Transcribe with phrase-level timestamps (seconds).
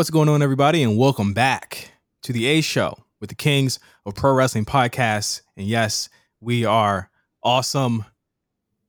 [0.00, 1.90] What's going on, everybody, and welcome back
[2.22, 5.42] to the A Show with the Kings of Pro Wrestling Podcasts.
[5.58, 6.08] And yes,
[6.40, 7.10] we are
[7.42, 8.06] awesome.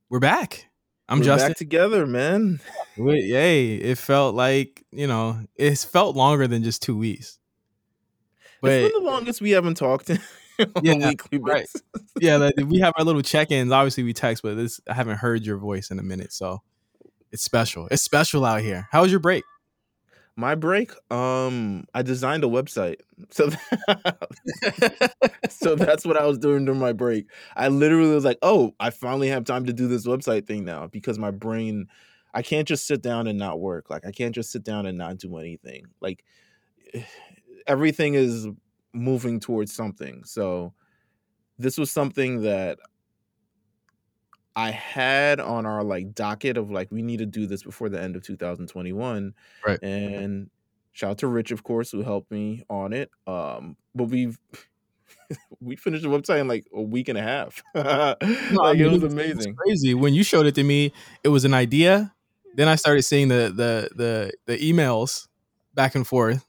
[0.10, 0.70] We're back.
[1.10, 1.50] I'm We're Justin.
[1.50, 2.62] back together, man.
[2.96, 3.76] We- Yay!
[3.76, 7.40] It felt like you know, it's felt longer than just two weeks.
[8.62, 10.20] But it's been the longest we haven't talked on
[10.82, 11.64] Yeah, a weekly right.
[11.64, 11.82] basis.
[12.22, 13.74] yeah, like, we have our little check-ins.
[13.74, 16.62] Obviously, we text, but this I haven't heard your voice in a minute, so
[17.34, 17.90] it's special.
[17.92, 18.88] It's special out here.
[18.94, 19.44] How was your break?
[20.38, 23.50] My break, um, I designed a website, so
[25.50, 27.26] so that's what I was doing during my break.
[27.56, 30.88] I literally was like, "Oh, I finally have time to do this website thing now,"
[30.88, 31.88] because my brain,
[32.34, 33.90] I can't just sit down and not work.
[33.90, 35.86] Like I can't just sit down and not do anything.
[36.02, 36.24] Like
[37.68, 38.48] everything is
[38.94, 40.24] moving towards something.
[40.26, 40.74] So
[41.60, 42.80] this was something that
[44.56, 48.02] I had on our like docket of like we need to do this before the
[48.02, 49.34] end of 2021.
[49.66, 49.82] Right.
[49.82, 50.50] And
[50.92, 53.10] shout out to Rich, of course, who helped me on it.
[53.28, 54.38] Um, but we've
[55.62, 57.62] we finished the website in like a week and a half.
[57.76, 58.16] No, I
[58.68, 59.56] like mean, it was amazing.
[59.56, 59.94] crazy.
[59.94, 60.92] When you showed it to me,
[61.24, 62.14] it was an idea.
[62.56, 65.28] Then I started seeing the the the the emails
[65.74, 66.46] back and forth,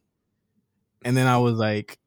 [1.04, 1.98] and then I was like,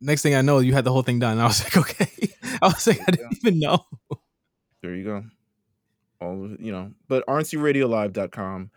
[0.00, 1.32] next thing I know, you had the whole thing done.
[1.32, 2.28] And I was like, okay.
[2.62, 3.84] I was like, I didn't even know.
[4.84, 5.24] There you go.
[6.20, 8.70] All of- you know, but rncradiolive.com.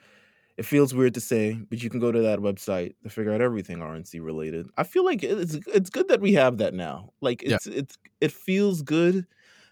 [0.55, 3.41] It feels weird to say, but you can go to that website to figure out
[3.41, 4.67] everything RNC related.
[4.77, 7.11] I feel like it's it's good that we have that now.
[7.19, 7.55] Like Yeah.
[7.55, 9.27] it's it's it feels good.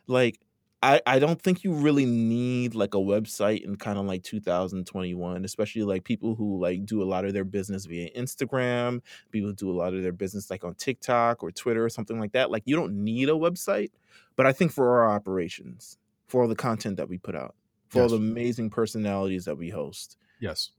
[0.07, 0.39] Like
[0.83, 5.45] I I don't think you really need like a website in kind of like 2021,
[5.45, 9.01] especially like people who like do a lot of their business via Instagram,
[9.31, 12.19] people who do a lot of their business like on TikTok or Twitter or something
[12.19, 12.51] like that.
[12.51, 13.89] Like you don't need a website,
[14.35, 17.55] but I think for our operations, for all the content that we put out,
[17.89, 20.71] for all the amazing personalities that we host, Yes.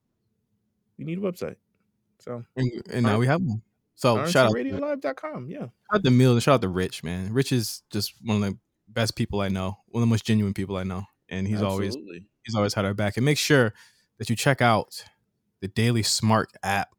[0.99, 1.57] we need a website.
[2.19, 3.63] So And, and now we have one.
[3.95, 5.49] So RNC shout out, to, RadioLive.com.
[5.51, 5.59] Yeah.
[5.61, 7.33] shout out to Meelz and shout out to Rich, man.
[7.33, 8.59] Rich is just one of the
[8.89, 11.97] best people I know, one of the most genuine people I know, and he's always
[12.45, 13.17] he's always had our back.
[13.17, 13.73] And make sure
[14.19, 15.05] that you check out
[15.61, 16.91] the Daily Smart app.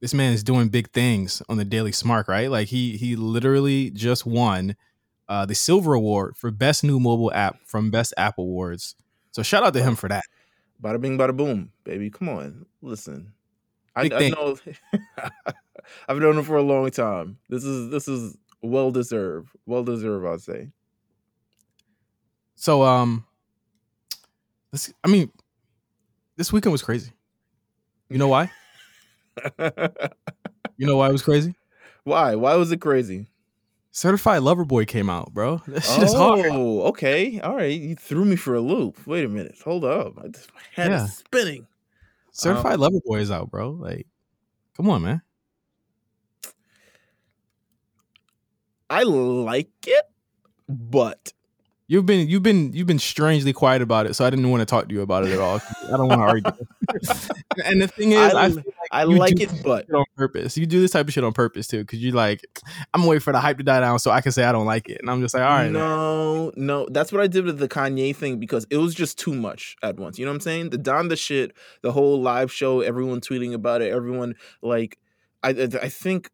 [0.00, 2.50] This man is doing big things on the Daily Smart, right?
[2.50, 4.74] Like he he literally just won
[5.28, 8.94] uh, the silver award for best new mobile app from Best App Awards.
[9.30, 10.24] So shout out to him for that.
[10.82, 12.10] Bada bing, bada boom, baby.
[12.10, 13.32] Come on, listen.
[13.94, 14.56] I, I know.
[16.08, 17.38] I've known him for a long time.
[17.48, 19.50] This is this is well deserved.
[19.66, 20.68] Well deserved, I'd say.
[22.54, 23.24] So um,
[24.70, 25.30] this I mean,
[26.36, 27.12] this weekend was crazy.
[28.08, 28.50] You know why?
[30.82, 31.54] You know why it was crazy?
[32.02, 32.34] Why?
[32.34, 33.28] Why was it crazy?
[33.94, 35.60] Certified Lover Boy came out, bro.
[35.68, 36.46] That shit is hard.
[36.50, 37.38] Oh, okay.
[37.40, 37.78] All right.
[37.78, 39.06] You threw me for a loop.
[39.06, 39.54] Wait a minute.
[39.64, 40.14] Hold up.
[40.18, 41.04] I just, my head Yeah.
[41.04, 41.66] is spinning.
[42.32, 43.70] Certified Um, Lover Boy is out, bro.
[43.70, 44.06] Like,
[44.76, 45.20] come on, man.
[48.88, 50.04] I like it,
[50.68, 51.32] but
[51.92, 54.64] You've been you've been you've been strangely quiet about it, so I didn't want to
[54.64, 55.60] talk to you about it at all.
[55.88, 56.66] I don't want to argue.
[57.66, 60.56] and the thing is, I, I, like I like it, but on purpose.
[60.56, 62.46] You do this type of shit on purpose too, because you're like,
[62.94, 64.88] I'm waiting for the hype to die down so I can say I don't like
[64.88, 65.74] it, and I'm just like, all right, man.
[65.74, 69.34] no, no, that's what I did with the Kanye thing because it was just too
[69.34, 70.18] much at once.
[70.18, 70.70] You know what I'm saying?
[70.70, 71.52] The Donda shit,
[71.82, 74.98] the whole live show, everyone tweeting about it, everyone like,
[75.42, 76.30] I I I think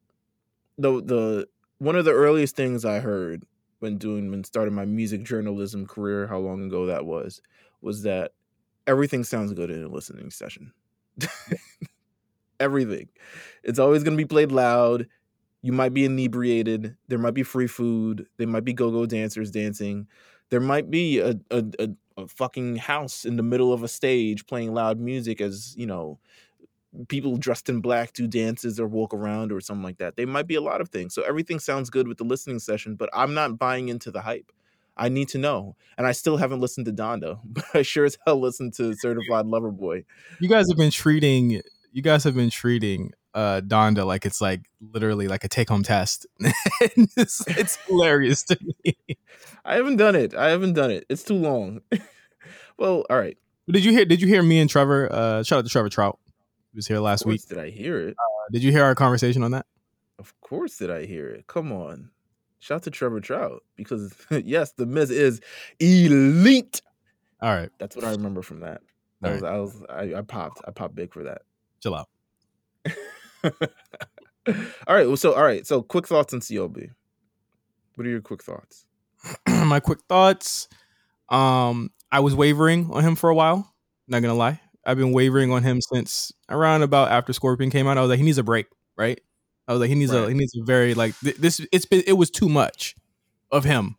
[0.77, 1.49] the the
[1.79, 3.45] one of the earliest things I heard
[3.81, 7.41] when doing when starting my music journalism career, how long ago that was,
[7.81, 8.33] was that
[8.87, 10.73] everything sounds good in a listening session.
[12.61, 13.09] everything,
[13.63, 15.07] it's always gonna be played loud.
[15.63, 16.97] You might be inebriated.
[17.09, 18.27] There might be free food.
[18.37, 20.07] There might be go-go dancers dancing.
[20.51, 24.47] There might be a, a, a, a fucking house in the middle of a stage
[24.47, 26.19] playing loud music as you know
[27.09, 30.47] people dressed in black do dances or walk around or something like that They might
[30.47, 33.35] be a lot of things so everything sounds good with the listening session but i'm
[33.35, 34.51] not buying into the hype
[34.97, 38.17] i need to know and i still haven't listened to donda but i sure as
[38.27, 40.03] hell listened to certified lover boy
[40.41, 41.61] You guys have been treating
[41.93, 45.83] you guys have been treating uh Donda like it's like literally like a take home
[45.83, 46.27] test.
[47.17, 48.97] It's, it's hilarious to me.
[49.65, 51.81] i haven't done it i haven't done it it's too long
[52.79, 53.37] well all right
[53.71, 54.07] Did you hear?
[54.07, 55.13] Did you hear me and Trevor?
[55.13, 56.19] Uh, shout out to Trevor Trout.
[56.73, 57.47] He was here last week.
[57.49, 59.67] did i hear it Uh, did you hear our conversation on that?
[60.19, 61.47] Of course did I hear it.
[61.47, 62.11] Come on.
[62.61, 65.41] Shout out to Trevor Trout because yes, the Miz is
[65.79, 66.83] elite.
[67.41, 68.83] All right, That's what I remember from that.
[69.21, 70.61] That was, I was I, I popped.
[70.67, 71.43] I popped big for that.
[71.81, 72.09] chill out.
[73.45, 75.07] all right.
[75.07, 75.67] Well, so all right.
[75.67, 76.91] So quick thoughts on CLB.
[77.95, 78.87] What are your quick thoughts?
[79.49, 80.69] my quick thoughts.
[81.29, 83.73] Um, I was wavering on him for a while.
[84.07, 84.61] Not gonna lie.
[84.85, 87.99] I've been wavering on him since around about after Scorpion came out.
[87.99, 88.67] I was like, he needs a break,
[88.97, 89.21] right?
[89.67, 90.25] I was like, he needs right.
[90.25, 91.61] a he needs a very like th- this.
[91.73, 92.97] It's been it was too much
[93.51, 93.97] of him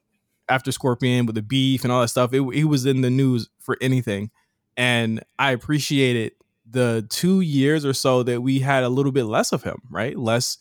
[0.47, 2.33] after Scorpion with the beef and all that stuff.
[2.33, 4.31] It, he was in the news for anything,
[4.75, 6.31] and I appreciated
[6.71, 10.17] the two years or so that we had a little bit less of him, right?
[10.17, 10.57] Less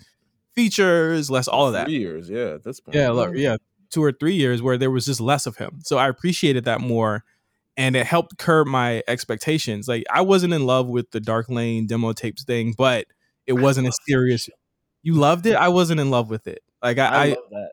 [0.55, 1.87] features, less all of that.
[1.87, 2.59] Three years, yeah.
[2.63, 3.57] That's yeah, like, yeah,
[3.91, 5.81] two or three years where there was just less of him.
[5.83, 7.25] So I appreciated that more,
[7.79, 9.87] and it helped curb my expectations.
[9.89, 13.07] Like I wasn't in love with the Dark Lane demo tapes thing, but
[13.47, 14.51] it wasn't a serious.
[15.03, 15.55] You loved it.
[15.55, 16.63] I wasn't in love with it.
[16.83, 17.67] Like I, I,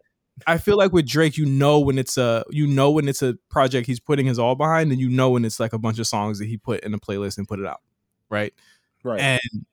[0.46, 3.34] I feel like with Drake, you know when it's a you know when it's a
[3.50, 6.06] project he's putting his all behind, and you know when it's like a bunch of
[6.06, 7.82] songs that he put in a playlist and put it out,
[8.30, 8.54] right?
[9.04, 9.20] Right.
[9.20, 9.66] And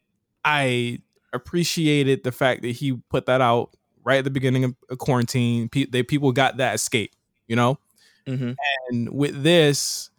[0.45, 1.01] I
[1.35, 5.69] appreciated the fact that he put that out right at the beginning of quarantine.
[5.69, 7.13] Pe- they people got that escape,
[7.49, 7.79] you know.
[8.27, 8.53] Mm-hmm.
[8.89, 10.11] And with this,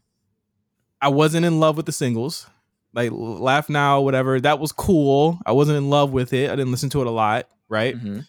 [1.03, 2.47] I wasn't in love with the singles,
[2.93, 4.39] like "Laugh Now," whatever.
[4.39, 5.37] That was cool.
[5.45, 6.49] I wasn't in love with it.
[6.49, 7.97] I didn't listen to it a lot, right?
[7.97, 8.19] Mm-hmm.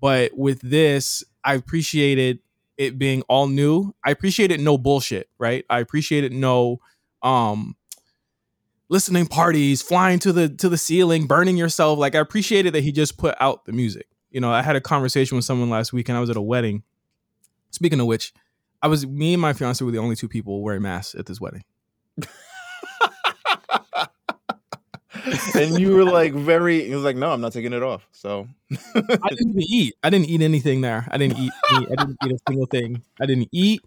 [0.00, 2.38] But with this, I appreciated
[2.78, 3.94] it being all new.
[4.02, 5.66] I appreciated no bullshit, right?
[5.68, 6.80] I appreciated no
[7.22, 7.76] um
[8.88, 11.98] listening parties, flying to the to the ceiling, burning yourself.
[11.98, 14.06] Like I appreciated that he just put out the music.
[14.30, 16.42] You know, I had a conversation with someone last week and I was at a
[16.42, 16.82] wedding.
[17.70, 18.32] Speaking of which,
[18.80, 21.38] I was me and my fiance were the only two people wearing masks at this
[21.38, 21.64] wedding.
[25.54, 28.06] and you were like very he was like no i'm not taking it off.
[28.12, 28.48] So
[28.94, 29.94] i didn't eat.
[30.02, 31.06] I didn't eat anything there.
[31.10, 33.02] I didn't eat i didn't eat a single thing.
[33.20, 33.80] I didn't eat.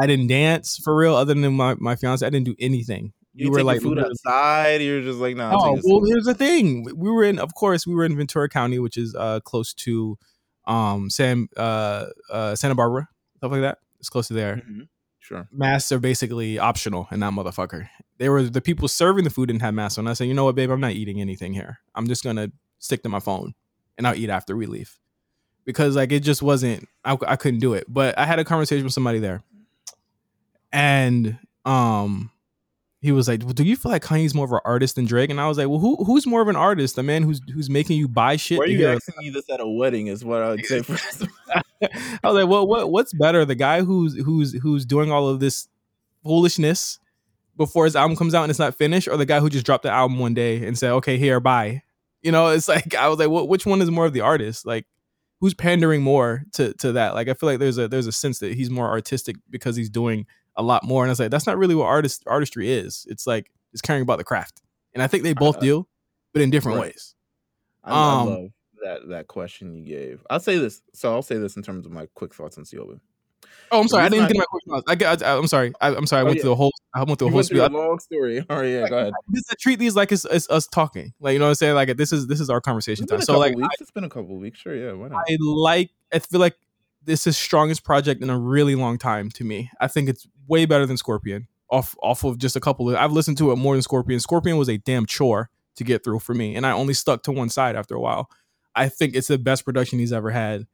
[0.00, 2.24] I didn't dance for real other than my, my fiance.
[2.24, 3.12] I didn't do anything.
[3.34, 4.80] You, you were like food outside?
[4.80, 6.84] You're just like no nah, oh well here's the thing.
[6.96, 10.18] We were in of course we were in ventura county which is uh close to
[10.66, 13.78] um san uh, uh santa barbara stuff like that.
[13.98, 14.56] It's close to there.
[14.56, 14.82] Mm-hmm.
[15.30, 15.48] Sure.
[15.52, 17.88] Masks are basically optional in that motherfucker.
[18.18, 20.08] They were the people serving the food didn't have masks on.
[20.08, 21.78] I said, you know what, babe, I'm not eating anything here.
[21.94, 22.50] I'm just gonna
[22.80, 23.54] stick to my phone
[23.96, 24.98] and I'll eat after we leave.
[25.64, 27.84] Because like it just wasn't I, I couldn't do it.
[27.86, 29.44] But I had a conversation with somebody there.
[30.72, 32.32] And um
[33.00, 35.30] he was like, well, "Do you feel like Kanye's more of an artist than Drake?"
[35.30, 36.96] And I was like, "Well, who who's more of an artist?
[36.96, 39.60] The man who's who's making you buy shit." Why are you asking me this at
[39.60, 40.08] a wedding?
[40.08, 40.82] Is what I would say.
[41.92, 45.40] I was like, "Well, what what's better, the guy who's who's who's doing all of
[45.40, 45.68] this
[46.22, 46.98] foolishness
[47.56, 49.82] before his album comes out and it's not finished, or the guy who just dropped
[49.82, 51.82] the album one day and said, "Okay, here, bye."
[52.22, 54.66] You know, it's like I was like, well, which one is more of the artist?
[54.66, 54.86] Like,
[55.40, 57.14] who's pandering more to to that?
[57.14, 59.90] Like, I feel like there's a there's a sense that he's more artistic because he's
[59.90, 60.26] doing
[60.56, 61.02] a lot more.
[61.02, 63.06] And I was like, that's not really what artist artistry is.
[63.08, 64.62] It's like it's caring about the craft.
[64.92, 65.86] And I think they both uh, do,
[66.32, 66.88] but in different right.
[66.88, 67.14] ways.
[67.84, 68.50] I, um, I, love
[68.84, 70.24] that that question you gave.
[70.30, 70.82] I'll say this.
[70.92, 73.00] So I'll say this in terms of my quick thoughts on Siobhan.
[73.72, 74.04] Oh, I'm sorry.
[74.04, 74.84] I didn't get my quick thoughts.
[74.88, 75.72] I, get, I, am sorry.
[75.80, 76.20] I, am sorry.
[76.20, 76.42] I oh, went yeah.
[76.42, 76.72] through the whole.
[76.94, 77.68] I went through the whole spiel.
[77.68, 78.44] long story.
[78.50, 78.88] All right, oh, yeah.
[78.88, 79.12] Go ahead.
[79.32, 81.12] I treat these like it's, it's, us talking.
[81.20, 81.74] Like you know what I'm saying.
[81.74, 83.20] Like this is this is our conversation time.
[83.22, 83.76] So like, weeks.
[83.80, 84.60] it's been a couple weeks.
[84.60, 84.92] Sure, yeah.
[84.92, 85.24] Why not?
[85.28, 85.90] I like.
[86.12, 86.56] I feel like
[87.04, 89.70] this is strongest project in a really long time to me.
[89.80, 91.46] I think it's way better than Scorpion.
[91.70, 94.18] Off off of just a couple of I've listened to it more than Scorpion.
[94.18, 97.32] Scorpion was a damn chore to get through for me, and I only stuck to
[97.32, 98.28] one side after a while.
[98.74, 100.66] I think it's the best production he's ever had.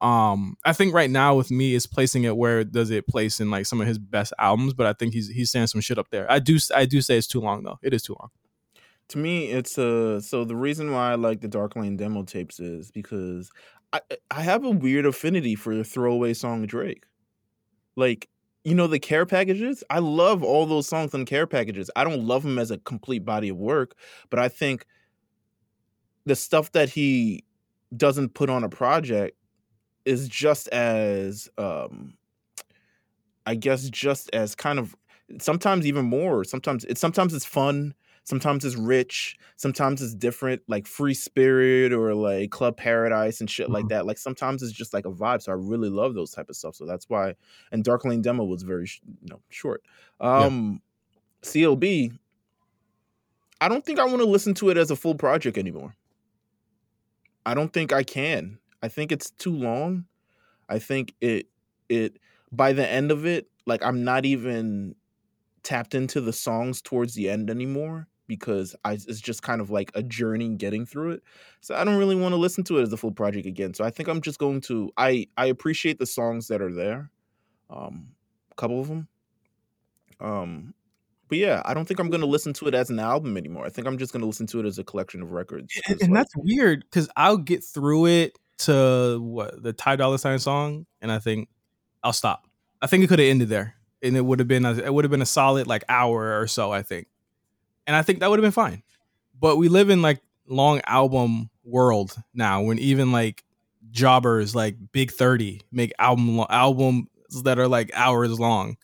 [0.00, 3.50] Um, I think right now with me is placing it where does it place in
[3.50, 6.10] like some of his best albums, but I think he's he's saying some shit up
[6.10, 6.30] there.
[6.30, 7.78] I do I do say it's too long though.
[7.82, 8.30] It is too long.
[9.08, 12.60] To me, it's uh so the reason why I like the Dark Lane demo tapes
[12.60, 13.50] is because
[13.92, 17.04] I I have a weird affinity for the throwaway song Drake.
[17.96, 18.28] Like,
[18.64, 19.84] you know, the care packages.
[19.88, 21.90] I love all those songs on care packages.
[21.94, 23.96] I don't love them as a complete body of work,
[24.28, 24.84] but I think
[26.26, 27.44] the stuff that he
[27.96, 29.36] doesn't put on a project
[30.04, 32.14] is just as um
[33.46, 34.96] I guess just as kind of
[35.38, 36.44] sometimes even more.
[36.44, 42.14] Sometimes it's sometimes it's fun sometimes it's rich sometimes it's different like free spirit or
[42.14, 43.74] like club paradise and shit mm-hmm.
[43.74, 46.48] like that like sometimes it's just like a vibe so i really love those type
[46.48, 47.34] of stuff so that's why
[47.70, 48.88] and dark lane demo was very
[49.22, 49.82] you know short
[50.20, 50.80] um
[51.42, 51.50] yeah.
[51.50, 52.18] clb
[53.60, 55.94] i don't think i want to listen to it as a full project anymore
[57.46, 60.04] i don't think i can i think it's too long
[60.68, 61.46] i think it
[61.88, 62.18] it
[62.52, 64.94] by the end of it like i'm not even
[65.62, 69.90] tapped into the songs towards the end anymore because I, it's just kind of like
[69.94, 71.22] a journey getting through it.
[71.60, 73.74] So I don't really want to listen to it as a full project again.
[73.74, 77.10] So I think I'm just going to I I appreciate the songs that are there,
[77.70, 78.08] um,
[78.50, 79.08] a couple of them.
[80.20, 80.74] Um,
[81.34, 83.66] but yeah, I don't think I'm going to listen to it as an album anymore.
[83.66, 85.74] I think I'm just going to listen to it as a collection of records.
[85.88, 90.16] And, and like, that's weird because I'll get through it to what the Ty Dolla
[90.16, 91.48] Sign song, and I think
[92.04, 92.46] I'll stop.
[92.80, 95.04] I think it could have ended there, and it would have been a, it would
[95.04, 96.70] have been a solid like hour or so.
[96.70, 97.08] I think
[97.84, 98.84] and I think that would have been fine.
[99.40, 103.42] But we live in like long album world now, when even like
[103.90, 107.08] jobbers like Big Thirty make album albums
[107.42, 108.76] that are like hours long.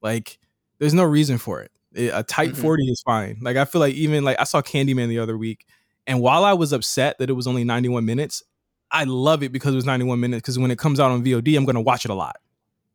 [0.00, 0.38] Like,
[0.78, 1.70] there's no reason for it.
[1.94, 2.62] It a tight mm-hmm.
[2.62, 3.38] forty is fine.
[3.40, 5.66] Like, I feel like even like I saw Candyman the other week,
[6.08, 8.42] and while I was upset that it was only 91 minutes,
[8.90, 10.40] I love it because it was 91 minutes.
[10.40, 12.36] Because when it comes out on VOD, I'm gonna watch it a lot.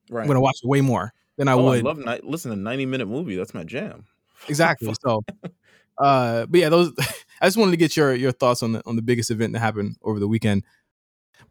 [0.09, 0.21] Right.
[0.21, 1.79] I'm gonna watch it way more than I oh, would.
[1.79, 3.35] I love ni- listen to 90 minute movie.
[3.35, 4.05] That's my jam.
[4.47, 4.93] Exactly.
[5.05, 5.23] so,
[5.99, 6.91] uh, but yeah, those.
[7.41, 9.59] I just wanted to get your your thoughts on the on the biggest event that
[9.59, 10.63] happened over the weekend.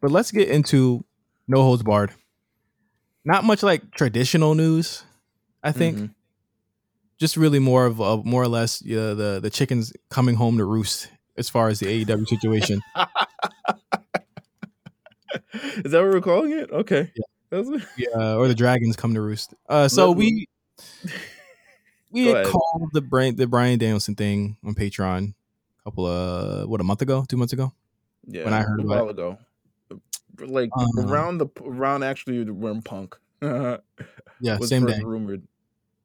[0.01, 1.05] But let's get into
[1.47, 2.11] No Holds Barred.
[3.23, 5.03] Not much like traditional news,
[5.63, 5.97] I think.
[5.97, 6.05] Mm-hmm.
[7.23, 10.65] Just really more of a, more or less yeah, the the chickens coming home to
[10.65, 12.81] roost as far as the AEW situation.
[15.53, 16.69] Is that what we're calling it?
[16.69, 17.13] Okay.
[17.15, 17.61] Yeah.
[17.95, 19.53] yeah, or the dragons come to roost.
[19.69, 20.49] Uh, so we
[22.11, 25.33] we had called the Bryan the Bryan Danielson thing on Patreon
[25.79, 27.71] a couple of what a month ago, two months ago.
[28.27, 29.11] Yeah, when I heard a while it.
[29.11, 29.37] ago,
[30.39, 33.15] like um, around the around actually when Punk.
[33.41, 33.77] yeah,
[34.59, 34.99] same day.
[35.01, 35.47] Rumored.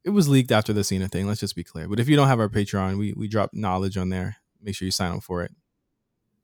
[0.03, 1.27] It was leaked after the Cena thing.
[1.27, 1.87] Let's just be clear.
[1.87, 4.37] But if you don't have our Patreon, we we drop knowledge on there.
[4.61, 5.51] Make sure you sign up for it.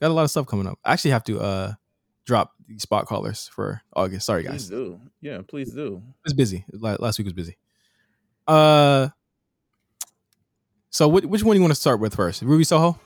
[0.02, 0.78] Got a lot of stuff coming up.
[0.84, 1.74] I actually have to uh
[2.26, 4.26] drop the spot callers for August.
[4.26, 4.68] Sorry, guys.
[4.68, 5.00] Please do.
[5.22, 6.02] Yeah, please do.
[6.26, 6.66] It's busy.
[6.74, 7.58] Last week was busy.
[8.48, 9.10] Uh,
[10.90, 12.42] so which which one do you want to start with first?
[12.42, 13.00] Ruby Soho.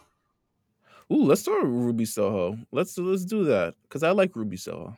[1.11, 2.57] Ooh, let's start with Ruby Soho.
[2.71, 4.97] Let's let's do that because I like Ruby Soho.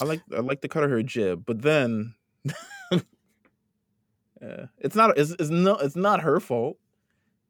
[0.00, 2.14] I like I like the cut of her jib, but then,
[4.42, 6.78] yeah, it's not it's, it's no it's not her fault,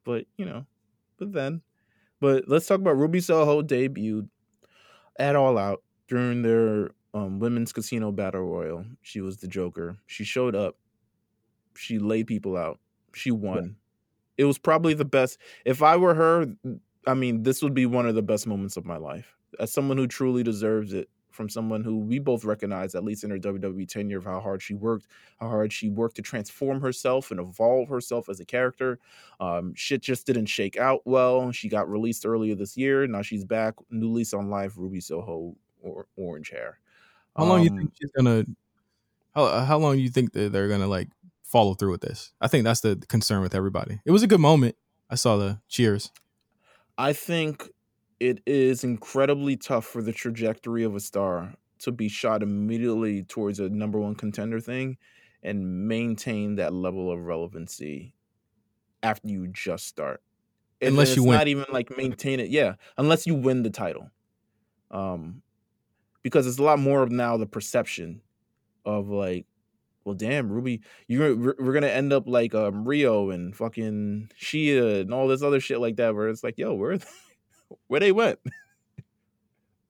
[0.03, 0.65] but you know,
[1.17, 1.61] but then,
[2.21, 4.29] but let's talk about Ruby Soho debuted
[5.17, 8.85] at All Out during their um, women's casino battle royal.
[9.01, 9.97] She was the Joker.
[10.07, 10.75] She showed up.
[11.75, 12.79] She laid people out.
[13.13, 13.63] She won.
[14.37, 14.43] Yeah.
[14.43, 15.37] It was probably the best.
[15.65, 16.47] If I were her,
[17.05, 19.35] I mean, this would be one of the best moments of my life.
[19.59, 23.29] As someone who truly deserves it, from someone who we both recognize, at least in
[23.29, 25.07] her WWE tenure, of how hard she worked,
[25.39, 28.99] how hard she worked to transform herself and evolve herself as a character.
[29.39, 31.51] Um, shit just didn't shake out well.
[31.51, 33.07] She got released earlier this year.
[33.07, 36.79] Now she's back, new lease on life, Ruby Soho or orange hair.
[37.35, 38.45] How long um, you think she's gonna?
[39.33, 41.09] How how long you think that they're gonna like
[41.43, 42.31] follow through with this?
[42.39, 43.99] I think that's the concern with everybody.
[44.05, 44.75] It was a good moment.
[45.09, 46.11] I saw the cheers.
[46.97, 47.69] I think
[48.23, 53.59] it is incredibly tough for the trajectory of a star to be shot immediately towards
[53.59, 54.95] a number one contender thing
[55.43, 58.13] and maintain that level of relevancy
[59.03, 60.21] after you just start.
[60.81, 61.37] unless you win.
[61.37, 62.49] not even like maintain it.
[62.49, 64.09] Yeah, unless you win the title.
[64.89, 65.41] Um
[66.21, 68.21] because it's a lot more of now the perception
[68.85, 69.45] of like
[70.05, 75.13] well damn ruby you're we're gonna end up like um Riho and fucking shia and
[75.13, 76.97] all this other shit like that where it's like yo where
[77.87, 78.39] where they went.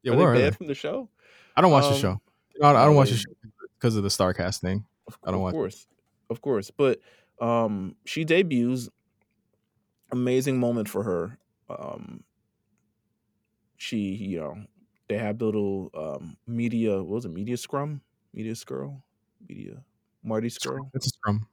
[0.04, 1.10] Yeah, banned from the show?
[1.56, 2.22] I don't watch um, the show.
[2.62, 3.32] I don't, I don't watch the show
[3.80, 4.86] because of the Starrcast thing.
[5.24, 5.54] I don't watch.
[5.54, 5.88] Of course,
[6.30, 6.72] of course.
[6.72, 7.00] But
[7.40, 8.90] um, she debuts.
[10.12, 11.40] Amazing moment for her.
[11.70, 12.24] Um,
[13.78, 14.58] she, you know,
[15.08, 16.98] they have the little um, media.
[16.98, 17.32] What was it?
[17.32, 18.02] Media scrum,
[18.34, 19.02] media scroll,
[19.48, 19.84] media
[20.24, 20.90] Marty scroll.
[20.94, 21.48] It's a scrum.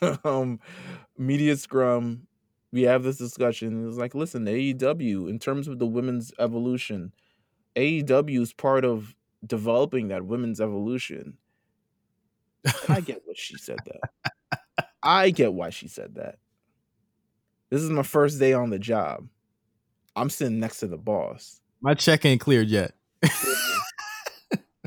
[0.24, 0.60] um,
[1.18, 2.26] media scrum
[2.74, 3.86] we have this discussion.
[3.88, 7.12] It's like, listen, AEW, in terms of the women's evolution,
[7.76, 9.14] AEW is part of
[9.46, 11.38] developing that women's evolution.
[12.88, 14.88] I get what she said that.
[15.04, 16.38] I get why she said that.
[17.70, 19.28] This is my first day on the job.
[20.16, 21.60] I'm sitting next to the boss.
[21.80, 22.94] My check ain't cleared yet.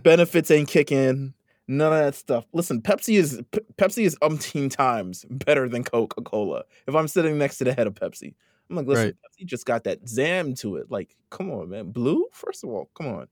[0.04, 1.34] Benefits ain't kicking.
[1.68, 2.46] None of that stuff.
[2.54, 6.64] Listen, Pepsi is P- Pepsi is umpteen times better than Coca Cola.
[6.88, 8.36] If I'm sitting next to the head of Pepsi,
[8.70, 9.16] I'm like, listen, right.
[9.16, 10.90] Pepsi just got that zam to it.
[10.90, 11.92] Like, come on, man.
[11.92, 13.28] Blue, first of all, come on,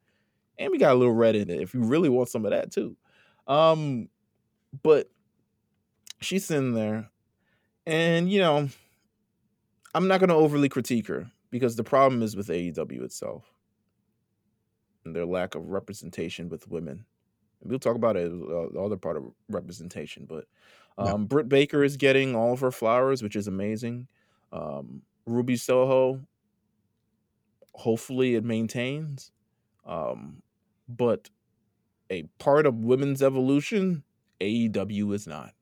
[0.57, 1.61] and we got a little red in it.
[1.61, 2.97] If you really want some of that too,
[3.47, 4.09] um,
[4.83, 5.09] but
[6.19, 7.09] she's sitting there,
[7.85, 8.67] and you know,
[9.93, 13.45] I'm not going to overly critique her because the problem is with AEW itself
[15.05, 17.05] and their lack of representation with women
[17.63, 20.45] we'll talk about it uh, the other part of representation but
[20.97, 21.27] um, yeah.
[21.27, 24.07] britt baker is getting all of her flowers which is amazing.
[24.51, 26.21] Um, ruby soho
[27.73, 29.31] hopefully it maintains
[29.85, 30.41] um,
[30.87, 31.29] but
[32.09, 34.03] a part of women's evolution
[34.41, 35.53] aew is not.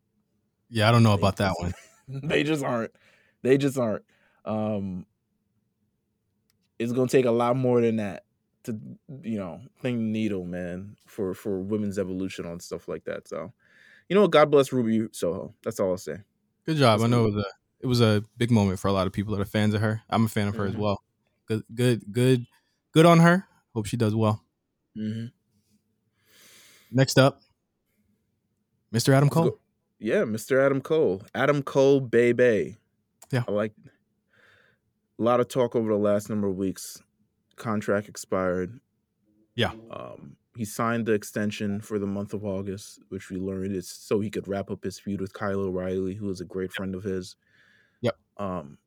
[0.70, 1.74] Yeah i don't know they about that one.
[2.08, 2.92] they just aren't.
[3.42, 4.04] They just aren't.
[4.46, 5.06] Um,
[6.80, 8.26] it's gonna take a lot more than that
[8.64, 8.80] to
[9.24, 13.52] you know thing needle man for for women's evolution on stuff like that so
[14.10, 16.18] you know what god bless ruby soho that's all i'll say
[16.66, 17.46] good job that's i know it was a
[17.82, 20.02] it was a big moment for a lot of people that are fans of her.
[20.10, 20.78] I'm a fan of her as Mhm.
[20.78, 21.04] well.
[21.50, 22.46] Good, good, good,
[22.94, 23.46] good on her.
[23.76, 24.42] Hope she does well.
[24.98, 25.26] Mm-hmm.
[26.92, 27.42] Next up,
[28.94, 29.14] Mr.
[29.14, 29.60] Adam Cole.
[30.00, 30.66] Yeah, Mr.
[30.66, 31.24] Adam Cole.
[31.36, 32.78] Adam Cole, baby.
[33.32, 33.44] Yeah.
[33.50, 33.74] I like
[35.20, 37.02] a lot of talk over the last number of weeks.
[37.64, 38.80] Contract expired.
[39.56, 39.72] Yeah.
[39.90, 44.20] Um, he signed the extension for the month of August, which we learned is so
[44.20, 47.04] he could wrap up his feud with Kyle O'Reilly, who is a great friend of
[47.04, 47.36] his.
[48.02, 48.16] Yep.
[48.38, 48.78] Um,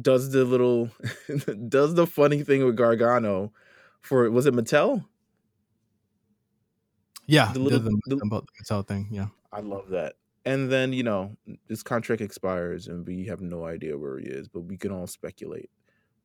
[0.00, 0.90] does the little,
[1.68, 3.52] does the funny thing with Gargano
[4.00, 5.04] for was it Mattel?
[7.26, 9.08] Yeah, The little- the, the- the Mattel thing.
[9.10, 10.14] Yeah, I love that.
[10.44, 11.36] And then, you know,
[11.68, 15.08] his contract expires and we have no idea where he is, but we can all
[15.08, 15.70] speculate.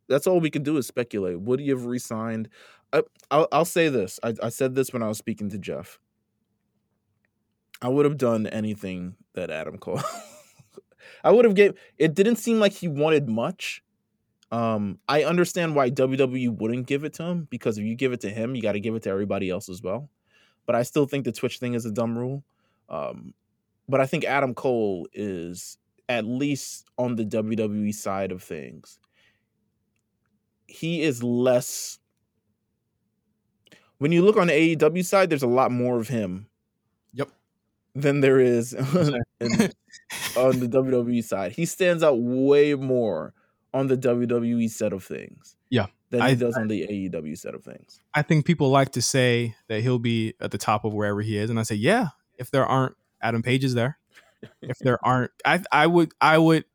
[0.07, 1.39] That's all we can do is speculate.
[1.41, 2.49] Would he have resigned?
[2.93, 4.19] I, I'll, I'll say this.
[4.23, 5.99] I, I said this when I was speaking to Jeff.
[7.81, 10.01] I would have done anything that Adam Cole.
[11.23, 11.73] I would have gave.
[11.97, 13.83] It didn't seem like he wanted much.
[14.51, 18.19] Um, I understand why WWE wouldn't give it to him because if you give it
[18.21, 20.09] to him, you got to give it to everybody else as well.
[20.65, 22.43] But I still think the Twitch thing is a dumb rule.
[22.89, 23.33] Um,
[23.87, 25.77] but I think Adam Cole is
[26.09, 28.99] at least on the WWE side of things.
[30.71, 31.99] He is less.
[33.97, 36.47] When you look on the AEW side, there's a lot more of him
[37.13, 37.29] Yep.
[37.93, 38.83] than there is in-
[40.35, 41.51] on the WWE side.
[41.51, 43.33] He stands out way more
[43.73, 45.55] on the WWE set of things.
[45.69, 45.87] Yeah.
[46.09, 47.99] Than he I- does on the AEW set of things.
[48.13, 51.37] I think people like to say that he'll be at the top of wherever he
[51.37, 52.07] is, and I say, yeah,
[52.37, 53.97] if there aren't Adam Pages there,
[54.61, 56.65] if there aren't, I I would I would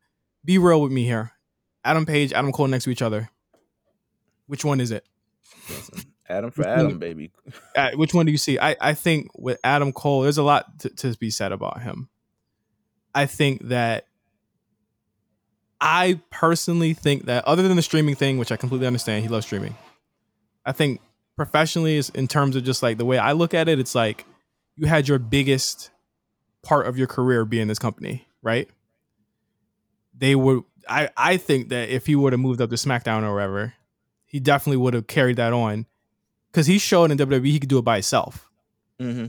[0.45, 1.33] be real with me here.
[1.83, 3.29] Adam Page, Adam Cole next to each other.
[4.47, 5.05] Which one is it?
[5.69, 7.31] Listen, Adam for Adam, baby.
[7.75, 8.57] Uh, which one do you see?
[8.59, 12.09] I, I think with Adam Cole, there's a lot to, to be said about him.
[13.13, 14.05] I think that
[15.79, 19.45] I personally think that other than the streaming thing, which I completely understand, he loves
[19.45, 19.75] streaming.
[20.65, 21.01] I think
[21.35, 24.25] professionally, is in terms of just like the way I look at it, it's like
[24.75, 25.91] you had your biggest
[26.63, 28.69] part of your career be in this company, right?
[30.17, 30.63] They would.
[30.89, 33.73] I I think that if he would have moved up to SmackDown or wherever,
[34.37, 35.87] he definitely would have carried that on
[36.51, 38.47] because he showed in WWE he could do it by himself.
[39.01, 39.25] Mm-hmm.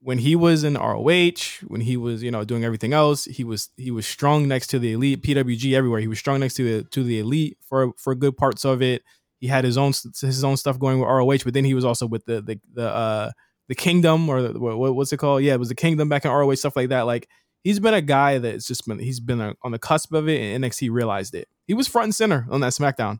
[0.00, 3.70] When he was in ROH, when he was you know doing everything else, he was
[3.76, 5.98] he was strong next to the elite, PWG everywhere.
[5.98, 9.02] He was strong next to the to the elite for for good parts of it.
[9.40, 12.06] He had his own his own stuff going with ROH, but then he was also
[12.06, 13.32] with the the the uh
[13.66, 15.42] the Kingdom or the, what, what's it called?
[15.42, 17.02] Yeah, it was the Kingdom back in ROH stuff like that.
[17.02, 17.28] Like
[17.64, 20.62] he's been a guy that's just been he's been on the cusp of it, and
[20.62, 21.48] NXT realized it.
[21.66, 23.18] He was front and center on that SmackDown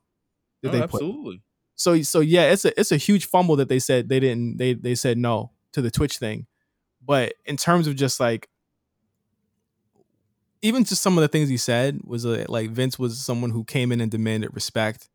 [0.63, 1.43] that Oh, they put absolutely.
[1.75, 4.75] so so yeah, it's a it's a huge fumble that they said they didn't they
[4.75, 6.47] they said no to the Twitch thing.
[7.05, 8.49] But in terms of just like
[10.63, 13.65] even just some of the things he said was uh, like Vince was someone who
[13.65, 15.09] came in and demanded respect,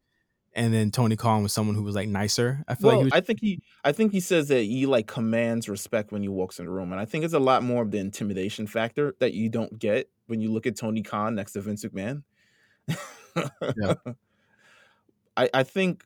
[0.54, 2.64] and then Tony Khan was someone who was like nicer.
[2.68, 4.86] I feel Well, like he was, I think he, I think he says that he
[4.86, 7.64] like commands respect when he walks in the room, and I think it's a lot
[7.64, 11.36] more of the intimidation factor that you don't get when you look at Tony Khan
[11.36, 12.24] next to Vince McMahon.
[13.76, 13.94] Yeah.
[15.38, 16.06] I, I think,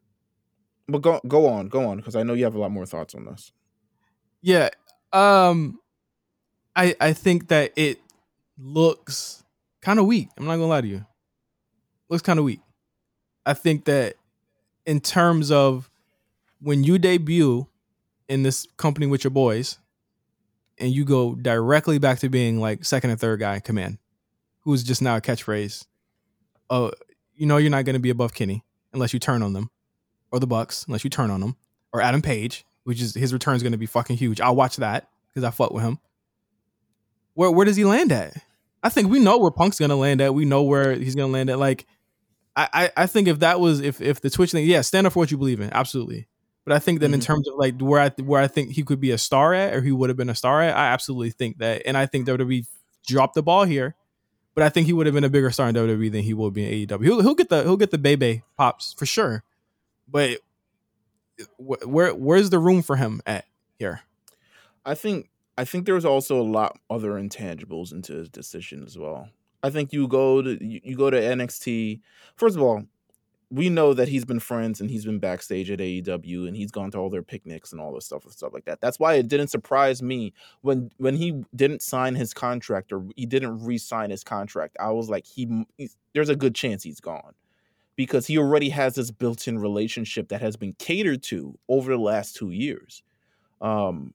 [0.87, 3.15] but go go on, go on, because I know you have a lot more thoughts
[3.15, 3.51] on this.
[4.41, 4.69] yeah.
[5.13, 5.79] Um,
[6.75, 7.99] I I think that it
[8.57, 9.43] looks
[9.81, 10.29] kind of weak.
[10.37, 11.05] I'm not gonna lie to you.
[12.09, 12.61] Looks kind of weak.
[13.45, 14.15] I think that
[14.85, 15.89] in terms of
[16.61, 17.67] when you debut
[18.27, 19.77] in this company with your boys
[20.77, 23.97] and you go directly back to being like second and third guy in command,
[24.61, 25.85] who's just now a catchphrase.
[26.69, 26.91] Oh,
[27.35, 29.69] you know you're not going to be above Kenny unless you turn on them,
[30.31, 31.55] or the Bucks unless you turn on them,
[31.93, 34.39] or Adam Page, which is his return is going to be fucking huge.
[34.41, 35.99] I'll watch that because I fuck with him.
[37.33, 38.35] Where where does he land at?
[38.83, 40.33] I think we know where Punk's going to land at.
[40.33, 41.59] We know where he's going to land at.
[41.59, 41.85] Like,
[42.55, 45.13] I, I I think if that was if if the Twitch thing, yeah, stand up
[45.13, 46.27] for what you believe in, absolutely.
[46.65, 47.23] But I think that in Mhm.
[47.23, 49.81] terms of like where I where I think he could be a star at, or
[49.81, 52.65] he would have been a star at, I absolutely think that, and I think WWE
[53.05, 53.95] dropped the ball here.
[54.57, 56.49] But I think he would have been a bigger star in WWE than he will
[56.49, 57.03] be in AEW.
[57.03, 59.43] He'll, he'll get the he'll get the Bebe pops for sure.
[60.07, 60.39] But
[61.57, 63.45] wh- where where's the room for him at
[63.77, 64.01] here?
[64.83, 69.29] I think I think there's also a lot other intangibles into his decision as well.
[69.61, 72.01] I think you go to you go to NXT.
[72.35, 72.83] First of all,
[73.49, 76.91] we know that he's been friends and he's been backstage at AEW and he's gone
[76.91, 78.81] to all their picnics and all this stuff and stuff like that.
[78.81, 83.25] That's why it didn't surprise me when when he didn't sign his contract or he
[83.25, 84.75] didn't re-sign his contract.
[84.79, 85.65] I was like, he
[86.13, 87.35] there's a good chance he's gone
[87.95, 92.35] because he already has this built-in relationship that has been catered to over the last
[92.35, 93.01] two years.
[93.61, 94.13] Um,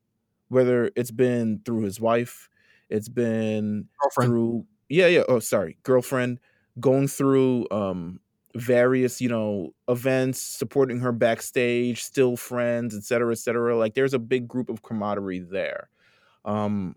[0.48, 2.48] whether it's been through his wife,
[2.90, 4.30] it's been Girlfriend.
[4.30, 5.22] through yeah, yeah.
[5.28, 6.38] Oh, sorry, girlfriend
[6.80, 8.20] going through um
[8.54, 14.46] various you know events supporting her backstage still friends etc etc like there's a big
[14.46, 15.88] group of camaraderie there.
[16.44, 16.96] Um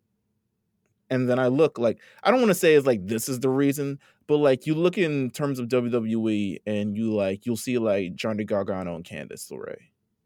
[1.12, 3.50] and then i look like i don't want to say it's like this is the
[3.50, 8.16] reason but like you look in terms of wwe and you like you'll see like
[8.16, 9.78] johnny gargano and candice LeRae,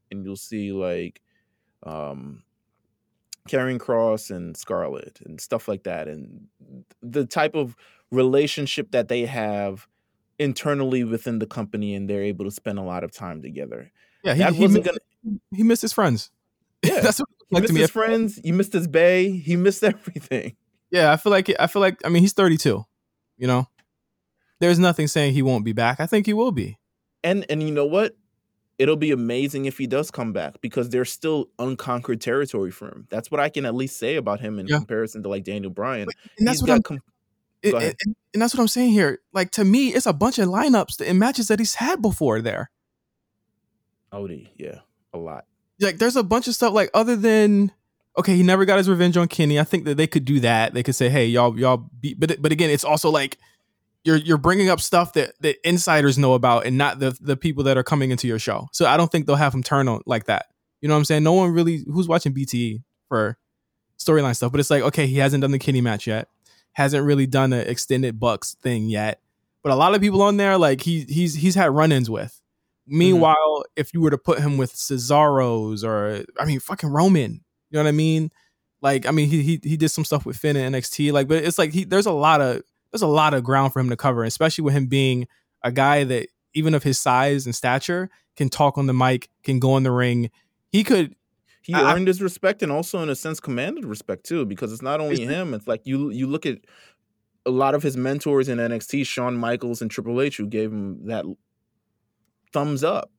[0.10, 1.22] and you'll see like
[1.84, 2.44] um
[3.50, 6.48] Karrion Kross and Scarlett and stuff like that, and
[7.02, 7.76] the type of
[8.12, 9.88] relationship that they have
[10.40, 13.92] internally within the company, and they're able to spend a lot of time together.
[14.24, 15.40] Yeah, he, he, missed, gonna...
[15.54, 16.32] he missed his friends.
[16.82, 18.40] Yeah, that's what like he missed his friends.
[18.42, 19.32] He missed his bay.
[19.32, 20.56] He missed everything.
[20.92, 22.86] Yeah, I feel like I feel like I mean he's 32.
[23.38, 23.68] You know,
[24.62, 26.00] there's nothing saying he won't be back.
[26.00, 26.78] I think he will be.
[27.22, 28.16] And and you know what?
[28.80, 33.06] it'll be amazing if he does come back because there's still unconquered territory for him.
[33.12, 34.78] That's what I can at least say about him in yeah.
[34.78, 36.08] comparison to like Daniel Bryan.
[36.40, 37.02] And that's He's what I'm, com-
[37.62, 37.96] it, it,
[38.34, 39.20] and that's what I'm saying here.
[39.34, 42.72] Like to me, it's a bunch of lineups and matches that he's had before there.
[44.14, 44.80] Odie, yeah,
[45.14, 45.46] a lot.
[45.80, 47.72] Like there's a bunch of stuff like other than
[48.18, 49.60] okay, he never got his revenge on Kenny.
[49.60, 50.74] I think that they could do that.
[50.74, 53.38] They could say, hey, y'all, y'all beat, but but again, it's also like
[54.04, 57.64] you're you're bringing up stuff that that insiders know about and not the the people
[57.66, 58.68] that are coming into your show.
[58.72, 60.48] So I don't think they'll have him turn on like that.
[60.82, 61.24] You know what I'm saying?
[61.24, 63.38] No one really who's watching BTE for
[64.00, 66.30] storyline stuff, but it's like okay, he hasn't done the Kenny match yet,
[66.74, 69.22] hasn't really done an extended Bucks thing yet.
[69.64, 72.40] But a lot of people on there, like he he's he's had run-ins with.
[72.88, 72.98] Mm-hmm.
[72.98, 73.72] Meanwhile, mm-hmm.
[73.76, 77.84] if you were to put him with Cesaro's or I mean fucking Roman, you know
[77.84, 78.32] what I mean?
[78.82, 81.44] Like I mean he he he did some stuff with Finn and NXT, like but
[81.44, 83.98] it's like he there's a lot of there's a lot of ground for him to
[83.98, 85.28] cover, especially with him being
[85.64, 89.60] a guy that even of his size and stature can talk on the mic, can
[89.60, 90.32] go in the ring.
[90.72, 91.16] He could
[91.62, 94.82] he I, earned his respect and also in a sense commanded respect too because it's
[94.82, 96.60] not only him it's like you you look at
[97.46, 101.08] a lot of his mentors in NXT Shawn Michaels and Triple H who gave him
[101.08, 101.26] that
[102.52, 103.12] thumbs up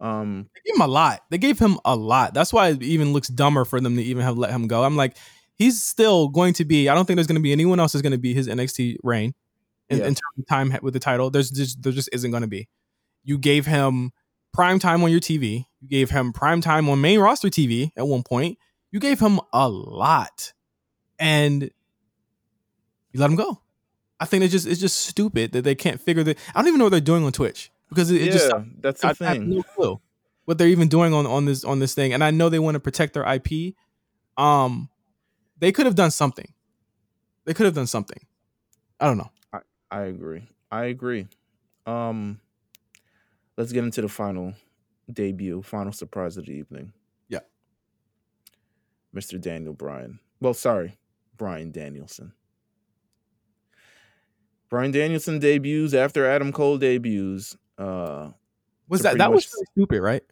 [0.00, 3.12] um they gave him a lot they gave him a lot that's why it even
[3.12, 5.16] looks dumber for them to even have let him go i'm like
[5.56, 6.88] he's still going to be.
[6.88, 8.96] I don't think there's going to be anyone else is going to be his NXT
[9.02, 9.34] reign
[9.88, 10.04] in, yeah.
[10.04, 11.30] in, terms of time with the title.
[11.30, 12.68] There's just there just isn't going to be.
[13.22, 14.12] You gave him
[14.52, 15.66] prime time on your TV.
[15.84, 18.56] You gave him prime time on main roster TV at one point.
[18.90, 20.54] You gave him a lot,
[21.18, 23.60] and you let him go.
[24.18, 26.38] I think it's just it's just stupid that they can't figure that.
[26.54, 29.00] I don't even know what they're doing on Twitch because it, it yeah, just that's
[29.02, 29.26] the I, thing.
[29.26, 30.00] I have no clue
[30.46, 32.76] what they're even doing on on this on this thing, and I know they want
[32.76, 33.74] to protect their IP.
[34.38, 34.88] Um,
[35.58, 36.50] they could have done something.
[37.44, 38.24] They could have done something.
[38.98, 39.30] I don't know.
[39.52, 39.58] I,
[39.90, 40.48] I agree.
[40.72, 41.26] I agree.
[41.86, 42.40] Um
[43.58, 44.54] let's get into the final
[45.12, 46.92] debut, final surprise of the evening.
[47.28, 47.40] Yeah.
[49.14, 49.40] Mr.
[49.40, 50.18] Daniel Bryan.
[50.40, 50.98] Well, sorry,
[51.36, 52.32] Bryan Danielson.
[54.68, 57.56] Bryan Danielson debuts after Adam Cole debuts.
[57.78, 58.30] Uh
[58.88, 60.22] was that that was stupid, right?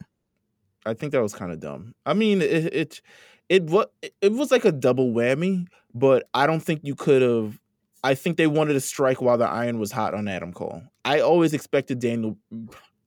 [0.85, 1.94] I think that was kind of dumb.
[2.04, 3.02] I mean, it, it
[3.48, 3.87] it was
[4.20, 7.58] it was like a double whammy, but I don't think you could have.
[8.04, 10.82] I think they wanted to strike while the iron was hot on Adam Cole.
[11.04, 12.37] I always expected Daniel,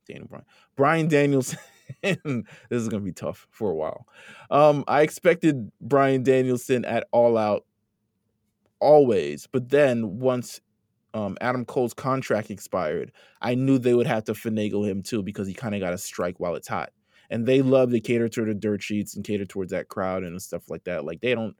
[0.07, 0.45] Daniel Bryan,
[0.75, 1.59] Bryan Danielson.
[2.01, 4.05] this is gonna be tough for a while.
[4.49, 7.65] Um, I expected Bryan Danielson at All Out
[8.79, 10.61] always, but then once
[11.13, 13.11] um, Adam Cole's contract expired,
[13.41, 15.97] I knew they would have to finagle him too because he kind of got a
[15.97, 16.91] strike while it's hot
[17.29, 20.41] and they love to cater to the dirt sheets and cater towards that crowd and
[20.41, 21.05] stuff like that.
[21.05, 21.55] Like they don't,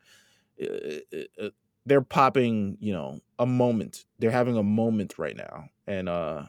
[0.62, 1.49] uh, uh,
[1.86, 4.06] they're popping, you know, a moment.
[4.19, 6.43] They're having a moment right now, and uh,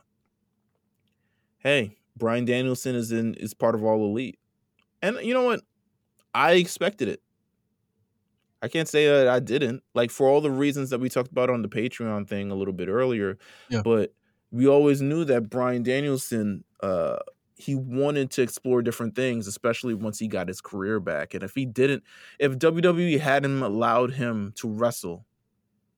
[1.58, 4.38] hey, Bryan Danielson is in is part of All Elite,
[5.02, 5.60] and you know what?
[6.34, 7.22] I expected it.
[8.62, 9.82] I can't say that I didn't.
[9.94, 12.74] Like for all the reasons that we talked about on the Patreon thing a little
[12.74, 13.82] bit earlier, yeah.
[13.82, 14.12] but
[14.50, 17.16] we always knew that Bryan Danielson uh
[17.58, 21.32] he wanted to explore different things, especially once he got his career back.
[21.32, 22.04] And if he didn't,
[22.38, 25.24] if WWE hadn't allowed him to wrestle,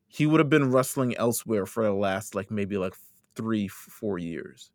[0.06, 2.94] he would have been wrestling elsewhere for the last like maybe like
[3.34, 4.70] three, four years.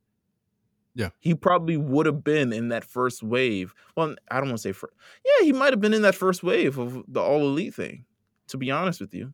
[0.96, 1.10] Yeah.
[1.20, 3.74] He probably would have been in that first wave.
[3.96, 4.94] Well, I don't want to say first.
[5.26, 8.06] Yeah, he might have been in that first wave of the all elite thing,
[8.48, 9.34] to be honest with you.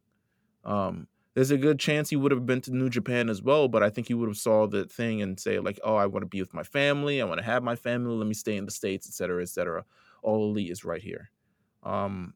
[0.64, 3.84] Um, there's a good chance he would have been to New Japan as well, but
[3.84, 6.28] I think he would have saw the thing and say like, "Oh, I want to
[6.28, 7.22] be with my family.
[7.22, 8.16] I want to have my family.
[8.16, 9.86] Let me stay in the states, etc., etc."
[10.22, 11.30] All elite is right here.
[11.84, 12.34] Um,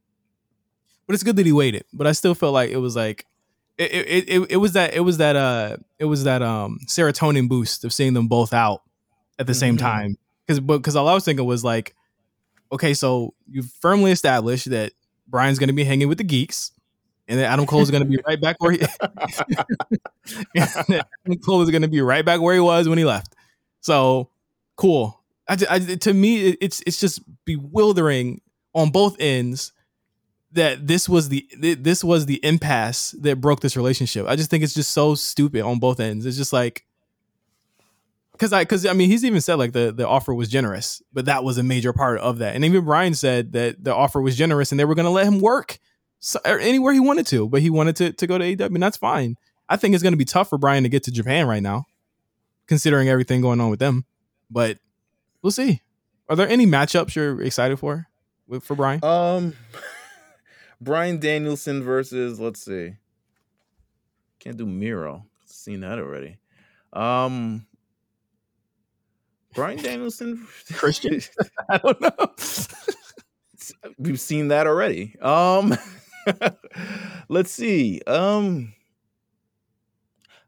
[1.06, 1.86] but it's good that he waited.
[1.92, 3.26] But I still felt like it was like
[3.78, 7.50] it it, it, it was that it was that uh it was that um serotonin
[7.50, 8.84] boost of seeing them both out
[9.39, 9.86] at the same mm-hmm.
[9.86, 10.17] time.
[10.46, 11.96] Because because all I was thinking was like,
[12.72, 14.93] okay, so you've firmly established that
[15.28, 16.72] Bryan's going to be hanging with the geeks
[17.28, 18.82] and then Adam Cole is going to be right back where he.
[20.58, 23.36] Adam Cole is going to be right back where he was when he left.
[23.82, 24.30] So
[24.76, 25.22] cool.
[25.48, 28.41] I, I, to me, it's it's just bewildering
[28.74, 29.72] on both ends
[30.52, 34.28] that this was the this was the impasse that broke this relationship.
[34.28, 36.26] I just think it's just so stupid on both ends.
[36.26, 36.86] It's just like
[38.34, 41.26] because I because I mean he's even said like the the offer was generous, but
[41.26, 42.56] that was a major part of that.
[42.56, 45.26] And even Bryan said that the offer was generous and they were going to let
[45.26, 45.80] him work
[46.26, 48.82] so, er, anywhere he wanted to, but he wanted to to go to AEW, and
[48.82, 49.36] that's fine.
[49.67, 51.86] I think it's going to be tough for Bryan to get to Japan right now,
[52.65, 54.06] considering everything going on with them.
[54.50, 54.78] But
[55.41, 55.82] we'll see.
[56.30, 58.08] Are there any matchups you're excited for
[58.62, 59.04] for Bryan?
[59.04, 59.54] Um,
[60.82, 62.93] Bryan Danielson versus let's see,
[64.39, 65.26] can't do Miro.
[65.46, 66.38] Seen that already.
[66.93, 67.65] Um,
[69.54, 71.22] Bryan Danielson, Christian.
[71.70, 72.34] I don't know.
[73.98, 75.16] We've seen that already.
[75.22, 75.76] Um.
[77.30, 78.02] Let's see.
[78.08, 78.74] Um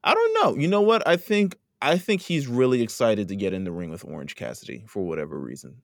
[0.04, 0.62] I don't know.
[0.62, 1.06] You know what?
[1.08, 4.86] I think I think he's really excited to get in the ring with Orange Cassidy
[4.88, 5.82] for whatever reason.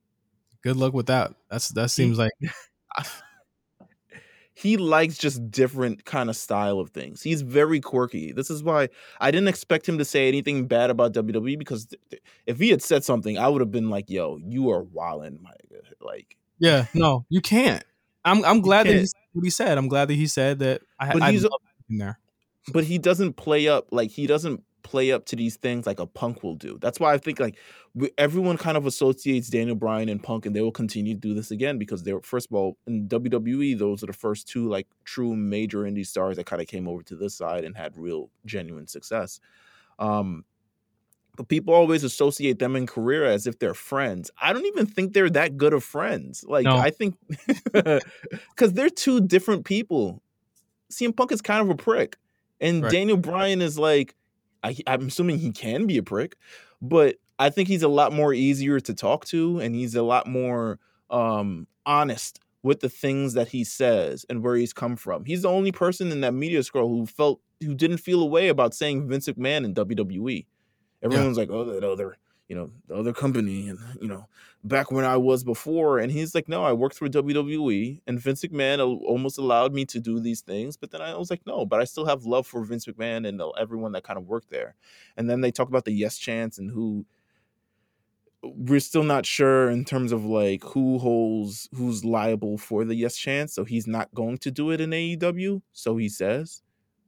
[0.62, 1.34] Good luck with that.
[1.50, 2.32] That's that seems like
[4.54, 7.22] he likes just different kind of style of things.
[7.22, 8.32] He's very quirky.
[8.32, 11.88] This is why I didn't expect him to say anything bad about WWE because
[12.46, 15.54] if he had said something, I would have been like, "Yo, you are wilding, my
[16.02, 17.84] like." Yeah, no, you can't.
[18.24, 19.78] I'm I'm glad that he said what he said.
[19.78, 20.82] I'm glad that he said that.
[21.00, 21.44] I, but he's
[21.90, 22.20] in there.
[22.72, 26.06] But he doesn't play up like he doesn't play up to these things like a
[26.06, 26.78] Punk will do.
[26.82, 27.58] That's why I think like
[28.18, 31.52] everyone kind of associates Daniel Bryan and Punk, and they will continue to do this
[31.52, 33.78] again because they're first of all in WWE.
[33.78, 37.04] Those are the first two like true major indie stars that kind of came over
[37.04, 39.40] to this side and had real genuine success.
[40.00, 40.46] Um,
[41.38, 44.32] but people always associate them in career as if they're friends.
[44.42, 46.44] I don't even think they're that good of friends.
[46.48, 46.78] Like no.
[46.78, 47.16] I think
[47.74, 50.22] because they're two different people.
[50.92, 52.18] CM Punk is kind of a prick,
[52.60, 52.92] and right.
[52.92, 54.14] Daniel Bryan is like,
[54.64, 56.36] I, I'm assuming he can be a prick,
[56.82, 60.28] but I think he's a lot more easier to talk to, and he's a lot
[60.28, 65.26] more um, honest with the things that he says and where he's come from.
[65.26, 68.48] He's the only person in that media scroll who felt who didn't feel a way
[68.48, 70.46] about saying Vince McMahon in WWE.
[71.04, 71.42] Everyone's yeah.
[71.42, 72.18] like, oh, that other,
[72.52, 74.28] you know, the other company, and you know,
[74.62, 78.44] back when I was before, and he's like, no, I worked for WWE, and Vince
[78.44, 81.80] McMahon almost allowed me to do these things, but then I was like, no, but
[81.80, 84.76] I still have love for Vince McMahon and everyone that kind of worked there.
[85.16, 87.06] And then they talk about the yes chance and who
[88.44, 93.16] we're still not sure in terms of like who holds who's liable for the yes
[93.16, 93.54] chance.
[93.54, 96.64] So he's not going to do it in AEW, so he says.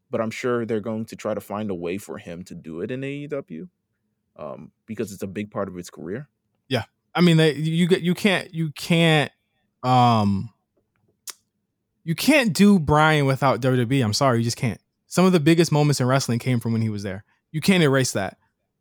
[0.10, 2.80] But I'm sure they're going to try to find a way for him to do
[2.80, 3.68] it in AEW
[4.36, 6.28] um, because it's a big part of his career.
[6.68, 9.32] Yeah, I mean, they, you get you can't you can't
[9.84, 10.50] um
[12.04, 14.04] you can't do Bryan without WWE.
[14.04, 14.80] I'm sorry, you just can't.
[15.08, 17.24] Some of the biggest moments in wrestling came from when he was there.
[17.52, 18.38] You can't erase that.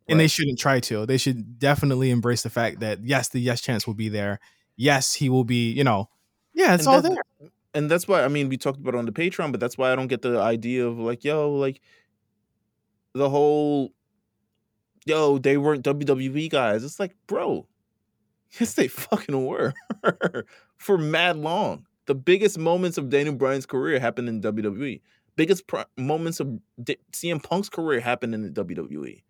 [0.08, 0.24] And right.
[0.24, 1.06] they shouldn't try to.
[1.06, 4.40] They should definitely embrace the fact that yes, the yes chance will be there.
[4.76, 6.08] Yes, he will be, you know,
[6.54, 7.22] yeah, it's and all there.
[7.74, 9.96] And that's why I mean we talked about on the Patreon, but that's why I
[9.96, 11.80] don't get the idea of like, yo, like
[13.14, 13.92] the whole
[15.06, 16.84] yo, they weren't WWE guys.
[16.84, 17.66] It's like, bro,
[18.60, 19.74] yes, they fucking were
[20.76, 21.86] for mad long.
[22.06, 25.00] The biggest moments of Daniel Bryan's career happened in WWE.
[25.36, 25.64] Biggest
[25.96, 29.22] moments of D- CM Punk's career happened in the WWE.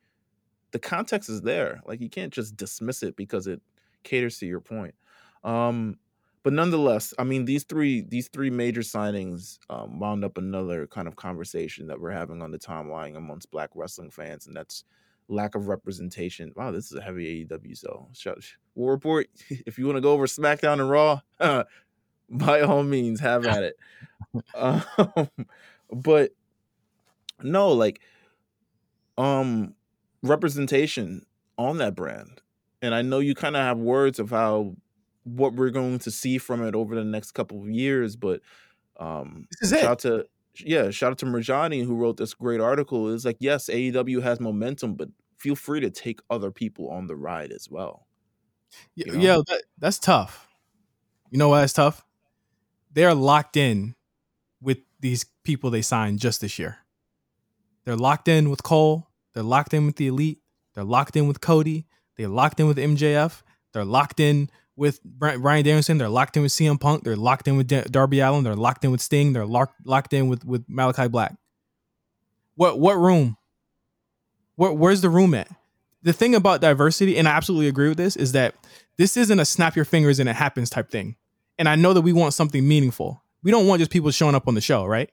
[0.72, 1.80] The context is there.
[1.86, 3.60] Like you can't just dismiss it because it
[4.02, 4.94] caters to your point.
[5.44, 5.98] Um,
[6.42, 11.06] but nonetheless, I mean these three these three major signings um, wound up another kind
[11.06, 14.82] of conversation that we're having on the timeline amongst Black wrestling fans, and that's
[15.28, 16.52] lack of representation.
[16.56, 18.38] Wow, this is a heavy AEW so shout
[18.74, 19.28] War Report.
[19.66, 21.20] If you want to go over SmackDown and Raw,
[22.30, 23.76] by all means, have at it.
[24.54, 24.82] um,
[25.90, 26.32] but
[27.42, 28.00] no, like
[29.18, 29.74] um
[30.22, 31.26] representation
[31.58, 32.40] on that brand.
[32.80, 34.74] And I know you kind of have words of how
[35.24, 38.40] what we're going to see from it over the next couple of years, but
[38.98, 40.08] um this is shout it.
[40.08, 43.12] to yeah, shout out to Mirjani who wrote this great article.
[43.12, 47.16] It's like, yes, AEW has momentum, but feel free to take other people on the
[47.16, 48.06] ride as well.
[48.94, 49.20] Yeah, you know?
[49.20, 50.48] yeah that, that's tough.
[51.30, 52.04] You know why that's tough?
[52.92, 53.94] They're locked in
[54.60, 56.78] with these people they signed just this year.
[57.84, 59.08] They're locked in with Cole.
[59.34, 60.40] They're locked in with the Elite.
[60.74, 61.86] They're locked in with Cody.
[62.16, 63.42] They're locked in with MJF.
[63.72, 65.98] They're locked in with Bryan Danielson.
[65.98, 67.04] They're locked in with CM Punk.
[67.04, 68.44] They're locked in with Darby Allin.
[68.44, 69.32] They're locked in with Sting.
[69.32, 71.34] They're locked locked in with with Malakai Black.
[72.54, 73.36] What what room?
[74.56, 75.48] Where, where's the room at?
[76.02, 78.54] The thing about diversity, and I absolutely agree with this, is that
[78.98, 81.16] this isn't a snap your fingers and it happens type thing.
[81.58, 83.22] And I know that we want something meaningful.
[83.42, 85.10] We don't want just people showing up on the show, right?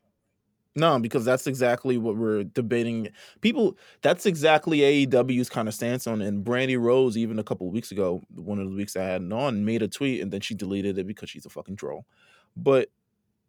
[0.76, 3.10] No, because that's exactly what we're debating.
[3.42, 6.22] People, that's exactly AEW's kind of stance on.
[6.22, 6.28] it.
[6.28, 9.22] And Brandi Rhodes, even a couple of weeks ago, one of the weeks I had
[9.34, 12.06] on, made a tweet and then she deleted it because she's a fucking troll.
[12.56, 12.90] But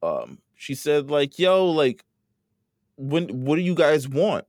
[0.03, 2.05] um, she said like, "Yo, like,
[2.97, 4.47] when what do you guys want?"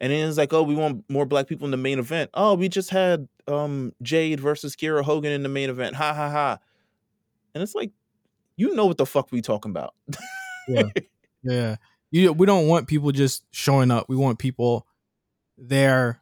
[0.00, 2.54] And then it's like, "Oh, we want more black people in the main event." Oh,
[2.54, 5.96] we just had um Jade versus Kiera Hogan in the main event.
[5.96, 6.58] Ha ha ha.
[7.54, 7.92] And it's like,
[8.56, 9.94] you know what the fuck we talking about.
[10.68, 10.82] Yeah.
[11.44, 11.76] Yeah.
[12.10, 14.08] You, we don't want people just showing up.
[14.08, 14.86] We want people
[15.56, 16.20] there.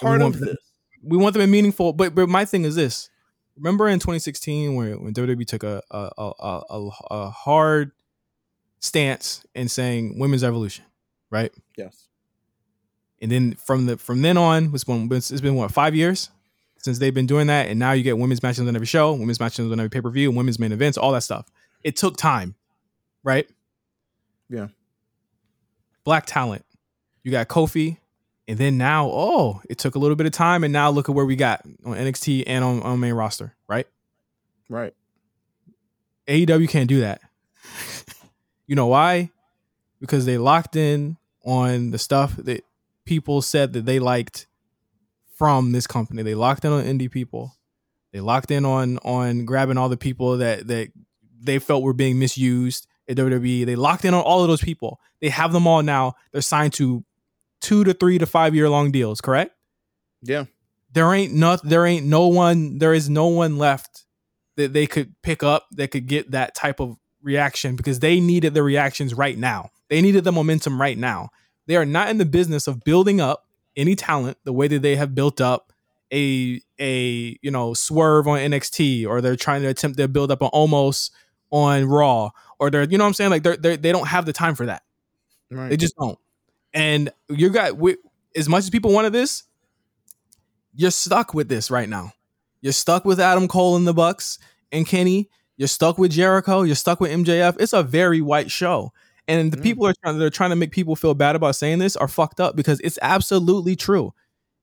[0.00, 0.56] Part we of want, this.
[1.02, 1.92] we want them in meaningful.
[1.92, 3.10] But but my thing is this:
[3.56, 7.92] remember in 2016 when when WWE took a a, a, a, a hard
[8.80, 10.84] stance in saying women's evolution,
[11.30, 11.52] right?
[11.76, 12.08] Yes.
[13.22, 16.30] And then from the from then on, it's been it's been what five years
[16.78, 19.38] since they've been doing that, and now you get women's matches on every show, women's
[19.38, 21.50] matches on every pay per view, women's main events, all that stuff.
[21.84, 22.54] It took time,
[23.22, 23.48] right?
[24.48, 24.68] Yeah.
[26.04, 26.64] Black talent.
[27.22, 27.98] You got Kofi,
[28.48, 31.14] and then now, oh, it took a little bit of time, and now look at
[31.14, 33.86] where we got on NXT and on, on main roster, right?
[34.68, 34.94] Right.
[36.26, 37.20] AEW can't do that.
[38.66, 39.30] you know why?
[40.00, 42.64] Because they locked in on the stuff that
[43.04, 44.46] people said that they liked
[45.34, 46.22] from this company.
[46.22, 47.56] They locked in on indie people.
[48.12, 50.90] They locked in on on grabbing all the people that that
[51.40, 53.66] they felt were being misused at WWE.
[53.66, 55.00] They locked in on all of those people.
[55.20, 56.14] They have them all now.
[56.32, 57.04] They're signed to
[57.60, 59.20] two to three to five year long deals.
[59.20, 59.54] Correct?
[60.22, 60.44] Yeah.
[60.92, 64.04] there ain't no there ain't no one there is no one left
[64.56, 68.54] that they could pick up that could get that type of reaction because they needed
[68.54, 69.70] the reactions right now.
[69.88, 71.30] They needed the momentum right now.
[71.66, 73.46] They are not in the business of building up
[73.76, 75.72] any talent the way that they have built up
[76.12, 80.42] a a you know swerve on NXT or they're trying to attempt to build up
[80.42, 81.10] an Omos
[81.50, 84.26] on Raw or they're you know what I'm saying like they're, they're they don't have
[84.26, 84.82] the time for that.
[85.50, 85.70] Right.
[85.70, 86.18] They just don't.
[86.72, 87.96] And you got we,
[88.36, 89.42] as much as people wanted this,
[90.74, 92.12] you're stuck with this right now.
[92.60, 94.38] You're stuck with Adam Cole and the Bucks
[94.70, 95.28] and Kenny.
[95.56, 96.62] You're stuck with Jericho.
[96.62, 97.56] You're stuck with MJF.
[97.58, 98.92] It's a very white show.
[99.26, 99.62] And the Yeah.
[99.62, 102.08] people are trying, that are trying to make people feel bad about saying this are
[102.08, 104.12] fucked up because it's absolutely true.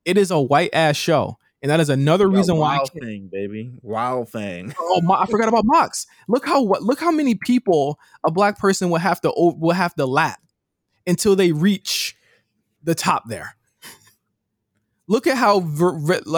[0.06, 1.38] It is a white ass show.
[1.62, 3.72] And that is another reason why I Wild thing, baby.
[3.82, 4.76] Wild thing.
[4.80, 6.06] Oh, Mo- I forgot about Mox.
[6.28, 9.96] Look how what look how many people a black person will have to will have
[9.96, 10.40] to lap
[11.08, 12.16] until they reach
[12.84, 13.56] the top there.
[15.08, 15.62] Look at how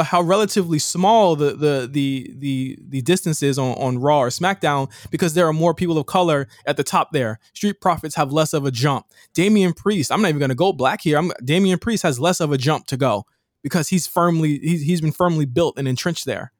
[0.03, 4.89] how relatively small the the the the the distance is on on Raw or SmackDown
[5.09, 7.39] because there are more people of color at the top there.
[7.53, 9.07] Street Profits have less of a jump.
[9.33, 11.17] Damian Priest, I'm not even going to go black here.
[11.17, 13.25] I'm Damian Priest has less of a jump to go
[13.63, 16.51] because he's firmly he's, he's been firmly built and entrenched there.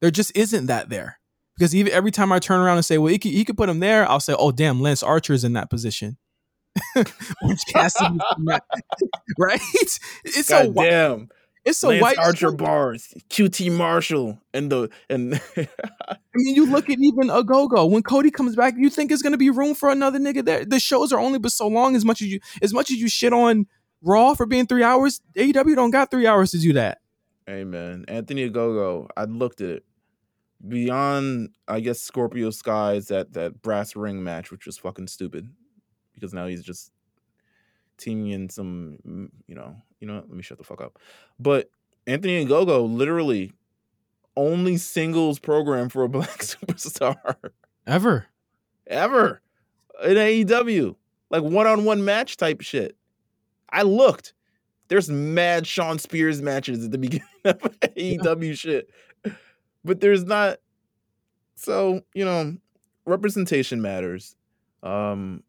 [0.00, 1.20] There just isn't that there
[1.60, 3.68] because even every time I turn around and say, well, he could, he could put
[3.68, 6.16] him there, I'll say, oh, damn, Lance Archer's in that position.
[7.74, 8.18] Cassidy,
[9.38, 9.60] right?
[9.74, 11.28] It's so God damn.
[11.66, 12.18] It's so Lance white.
[12.18, 15.66] Archer bars, QT Marshall, and the and I
[16.34, 19.50] mean, you look at even Ogogo when Cody comes back, you think there's gonna be
[19.50, 20.64] room for another nigga there.
[20.64, 21.94] The shows are only but so long.
[21.94, 23.66] As much as you, as much as you shit on
[24.02, 26.98] Raw for being three hours, AEW don't got three hours to do that.
[27.48, 27.70] Amen.
[27.70, 29.08] man, Anthony Ogogo.
[29.16, 29.84] I looked at it.
[30.66, 35.50] Beyond, I guess Scorpio Sky's that that brass ring match, which was fucking stupid,
[36.14, 36.92] because now he's just
[37.96, 40.16] teaming in some, you know, you know.
[40.16, 40.28] what?
[40.28, 40.98] Let me shut the fuck up.
[41.38, 41.70] But
[42.06, 43.52] Anthony Ogogo literally
[44.36, 47.34] only singles program for a black superstar
[47.86, 48.26] Ever.
[48.86, 49.40] ever
[50.04, 50.94] in AEW,
[51.30, 52.96] like one on one match type shit.
[53.72, 54.34] I looked.
[54.88, 58.90] There's mad Shawn Spears matches at the beginning of AEW shit,
[59.84, 60.58] but there's not.
[61.54, 62.56] So you know,
[63.06, 64.34] representation matters.
[64.82, 65.42] Um,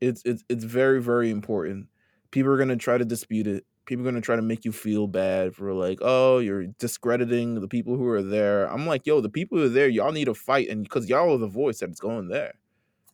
[0.00, 1.88] it's it's it's very very important.
[2.30, 3.64] People are gonna try to dispute it.
[3.86, 7.68] People are gonna try to make you feel bad for like, oh, you're discrediting the
[7.68, 8.66] people who are there.
[8.66, 11.34] I'm like, yo, the people who are there, y'all need to fight, and because y'all
[11.34, 12.54] are the voice that's going there.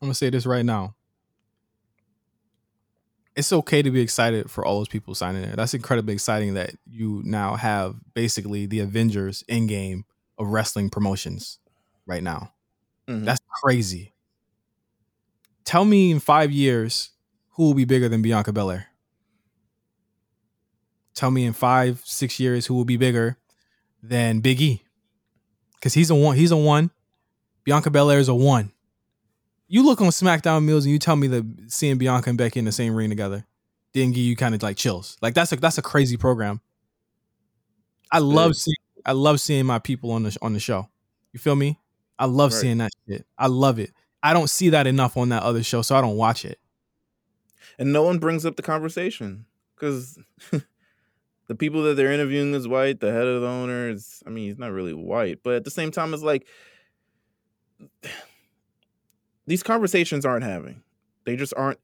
[0.02, 0.94] I'm gonna say this right now.
[3.36, 5.54] It's okay to be excited for all those people signing there.
[5.54, 10.04] That's incredibly exciting that you now have basically the Avengers in game
[10.36, 11.58] of wrestling promotions
[12.06, 12.52] right now.
[13.06, 13.24] Mhm.
[13.24, 14.12] That's crazy.
[15.64, 17.10] Tell me in five years
[17.50, 18.88] who will be bigger than Bianca Belair.
[21.14, 23.36] Tell me in five, six years who will be bigger
[24.02, 24.82] than Big E.
[25.74, 26.36] Because he's a one.
[26.36, 26.90] He's a one.
[27.64, 28.72] Bianca Belair is a one.
[29.72, 32.64] You look on SmackDown Meelz and you tell me that seeing Bianca and Becky in
[32.64, 33.46] the same ring together
[33.92, 35.16] didn't give you kind of like chills.
[35.22, 36.60] Like that's a that's a crazy program.
[38.10, 38.74] I love seeing
[39.06, 40.88] I love seeing my people on the on the show.
[41.32, 41.78] You feel me?
[42.18, 42.60] I love Right.
[42.62, 43.24] seeing that shit.
[43.38, 43.92] I love it.
[44.24, 46.58] I don't see that enough on that other show, so I don't watch it.
[47.78, 49.46] and no one brings up the conversation
[49.76, 50.18] because
[51.46, 52.98] the people that they're interviewing is white.
[52.98, 55.70] The head of the owner is, I mean, he's not really white, but at the
[55.70, 56.46] same time, it's like
[59.50, 60.80] these conversations aren't having.
[61.24, 61.80] They just aren't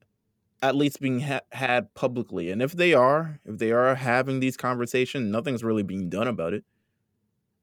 [0.62, 2.52] at least being ha- had publicly.
[2.52, 6.54] And if they are, if they are having these conversations, nothing's really being done about
[6.54, 6.64] it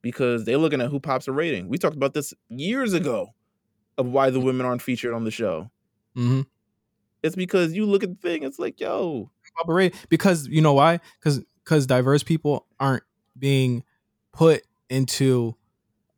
[0.01, 1.69] because they're looking at who pops a rating.
[1.69, 3.33] We talked about this years ago
[3.97, 5.71] of why the women aren't featured on the show.
[6.17, 6.41] Mm-hmm.
[7.23, 10.61] It's because you look at the thing, it's like, yo, pop a rating because you
[10.61, 10.99] know why?
[11.17, 13.03] Because because diverse people aren't
[13.39, 13.85] being
[14.33, 15.55] put into,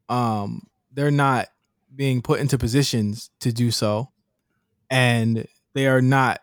[0.10, 1.50] um, they're not
[1.96, 4.12] being put into positions to do so,
[4.90, 6.42] and they are not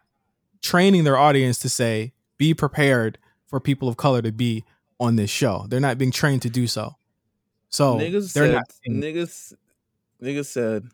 [0.60, 4.64] training their audience to say, be prepared for people of color to be
[4.98, 5.66] on this show.
[5.68, 6.96] They're not being trained to do so.
[7.68, 8.72] So niggas they're said, not.
[8.88, 9.54] niggas,
[10.22, 10.84] niggas said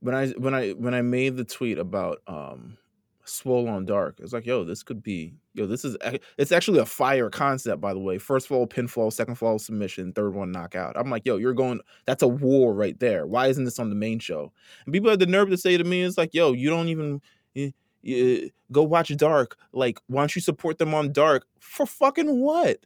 [0.00, 2.76] when I when I when I made the tweet about um
[3.24, 5.96] swole on dark, it's like, yo, this could be, yo, this is
[6.38, 8.18] it's actually a fire concept, by the way.
[8.18, 10.96] First fall pinfall, second fall submission, third one knockout.
[10.96, 13.26] I'm like, yo, you're going, that's a war right there.
[13.26, 14.52] Why isn't this on the main show?
[14.84, 17.20] And people had the nerve to say to me, it's like, yo, you don't even.
[17.56, 17.70] eh,
[18.06, 19.56] eh, go watch Dark.
[19.72, 21.46] Like, why don't you support them on Dark?
[21.58, 22.78] For fucking what?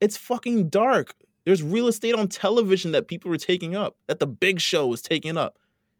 [0.00, 1.14] It's fucking dark.
[1.44, 5.02] There's real estate on television that people are taking up, that the big show is
[5.02, 5.58] taking up.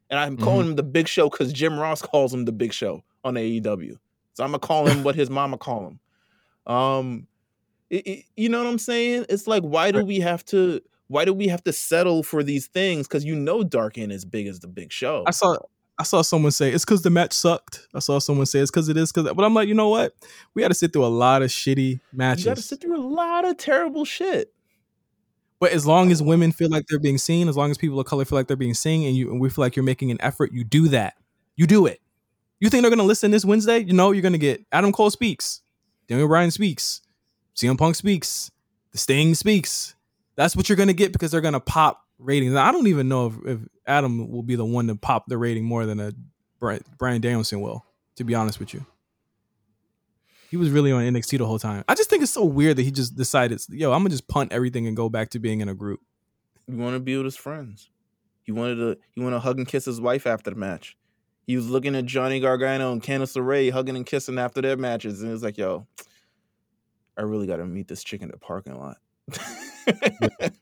[0.08, 3.04] And I'm calling him the big show because Jim Ross calls him the big show
[3.24, 3.96] on AEW.
[4.34, 6.72] So I'm gonna call him what his mama call him.
[6.72, 7.26] Um
[7.88, 9.26] it- it- you know what I'm saying?
[9.28, 12.68] It's like why do we have to why do we have to settle for these
[12.68, 13.08] things?
[13.08, 15.24] Because you know Dark ain't as big as the big show.
[15.26, 15.56] I saw
[15.98, 17.86] I saw someone say it's because the match sucked.
[17.94, 20.14] I saw someone say it's because it is because, but I'm like, you know what?
[20.54, 22.44] We had to sit through a lot of shitty matches.
[22.44, 24.54] You gotta sit through a lot of terrible shit.
[25.58, 28.06] But as long as women feel like they're being seen, as long as people of
[28.06, 30.16] color feel like they're being seen, and you and we feel like you're making an
[30.20, 31.14] effort, you do that.
[31.56, 32.00] You do it.
[32.60, 33.78] You think they're gonna listen this Wednesday?
[33.78, 35.62] You know, you're gonna get Adam Cole speaks,
[36.06, 37.00] Daniel Bryan speaks,
[37.56, 38.50] CM Punk speaks,
[38.92, 39.94] The Sting speaks.
[40.36, 42.52] That's what you're gonna get because they're gonna pop ratings.
[42.52, 45.38] Now, I don't even know if, if Adam will be the one to pop the
[45.38, 46.12] rating more than a
[46.60, 47.84] Bryan, Danielson will.
[48.16, 48.84] To be honest with you,
[50.50, 51.84] he was really on NXT the whole time.
[51.88, 54.52] I just think it's so weird that he just decided, yo, I'm gonna just punt
[54.52, 56.00] everything and go back to being in a group.
[56.66, 57.88] He wanted to be with his friends.
[58.42, 60.98] He wanted to he wanted to hug and kiss his wife after the match.
[61.50, 65.20] He was looking at Johnny Gargano and Candice LeRae hugging and kissing after their matches,
[65.20, 65.84] and it was like, yo,
[67.18, 68.98] I really got to meet this chick in the parking lot.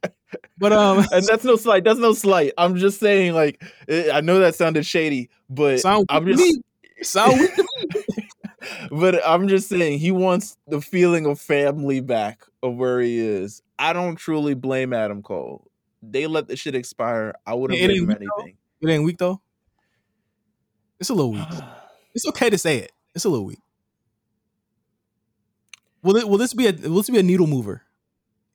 [0.59, 1.84] But um, and that's no slight.
[1.84, 2.53] That's no slight.
[2.57, 6.62] I'm just saying, like, eh, I know that sounded shady, but sound I'm just, me.
[7.03, 7.51] Sound weak
[8.91, 13.62] but I'm just saying he wants the feeling of family back of where he is.
[13.78, 15.70] I don't truly blame Adam Cole.
[16.03, 17.34] They let the shit expire.
[17.47, 18.43] I wouldn't It blame him though.
[18.43, 18.57] anything.
[18.80, 19.41] It ain't weak though.
[21.01, 21.49] It's a little weak.
[22.14, 22.90] It's okay to say it.
[23.14, 23.61] It's a little weak.
[26.03, 26.28] Will it?
[26.28, 26.72] Will this be a?
[26.72, 27.82] Will this be a needle mover?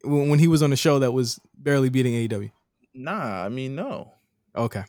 [0.04, 2.52] When, when he was on the show that was barely beating AEW.
[2.94, 4.12] Nah, I mean no.
[4.56, 4.84] Okay.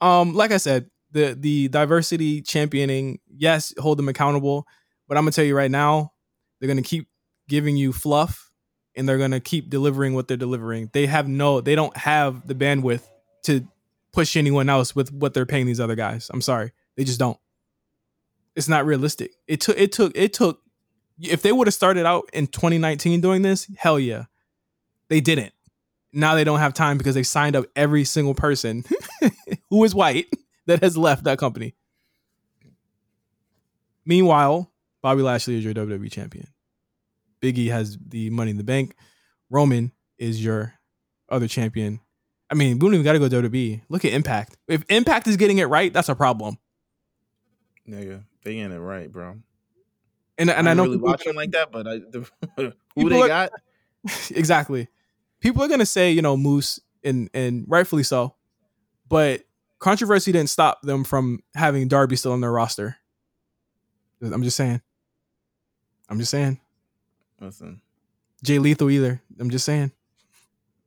[0.00, 4.66] Um, like I said, the the diversity championing, yes, hold them accountable.
[5.06, 6.12] But I'm gonna tell you right now,
[6.60, 7.08] they're gonna keep
[7.48, 8.52] giving you fluff
[8.94, 10.90] and they're gonna keep delivering what they're delivering.
[10.92, 13.08] They have no, they don't have the bandwidth
[13.44, 13.66] to
[14.12, 16.30] push anyone else with what they're paying these other guys.
[16.32, 16.72] I'm sorry.
[16.98, 17.38] They just don't.
[18.54, 19.32] It's not realistic.
[19.46, 20.60] It took it took it took
[21.18, 24.24] if they would have started out in 2019 doing this, hell yeah.
[25.08, 25.54] They didn't
[26.12, 28.84] now they don't have time because they signed up every single person
[29.70, 30.26] who is white
[30.66, 31.74] that has left that company.
[34.04, 34.70] Meanwhile,
[35.02, 36.48] Bobby Lashley is your WWE champion.
[37.42, 38.94] Biggie has the money in the bank.
[39.50, 40.74] Roman is your
[41.28, 42.00] other champion.
[42.50, 43.82] I mean, we don't even got to go WWE.
[43.90, 44.56] Look at Impact.
[44.66, 46.56] If Impact is getting it right, that's a problem.
[47.88, 49.36] Nigga, they ain't it right, bro.
[50.36, 53.22] And and I, know really people- watch them like that, but I, the, who they
[53.22, 53.50] are- got?
[54.30, 54.88] exactly.
[55.40, 58.34] People are gonna say, you know, Moose, and and rightfully so,
[59.08, 59.42] but
[59.78, 62.96] controversy didn't stop them from having Darby still on their roster.
[64.20, 64.80] I'm just saying.
[66.08, 66.58] I'm just saying.
[67.40, 67.80] Listen,
[68.42, 69.20] Jay Lethal either.
[69.38, 69.92] I'm just saying.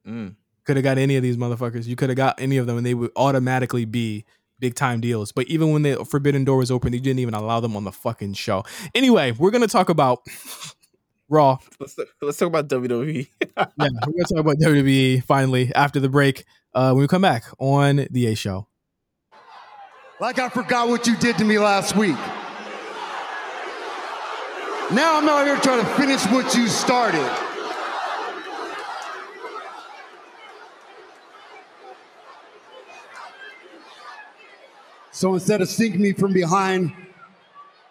[0.05, 0.35] mm,
[0.65, 1.87] Could have got any of these motherfuckers.
[1.87, 4.25] You could have got any of them, and they would automatically be
[4.61, 5.33] big time deals.
[5.33, 7.91] But even when the Forbidden Door was open, they didn't even allow them on the
[7.91, 8.63] fucking show.
[8.95, 10.19] Anyway, we're gonna talk about
[11.29, 11.57] Raw.
[11.81, 12.69] let's let's talk about.
[12.69, 13.27] WWE.
[13.41, 16.45] yeah, we're gonna talk about WWE finally after the break.
[16.73, 18.67] Uh, when we come back on the A Show.
[20.21, 22.15] Like I forgot what you did to me last week.
[24.93, 27.50] Now I'm out here trying to finish what you started.
[35.21, 36.91] So instead of sinking me from behind,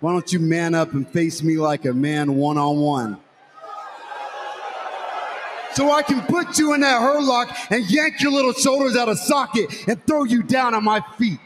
[0.01, 3.19] Why don't you man up and face me like a man one on one?
[5.75, 9.09] So I can put you in that Hurt Lock and yank your little shoulders out
[9.09, 11.39] of socket and throw you down on my feet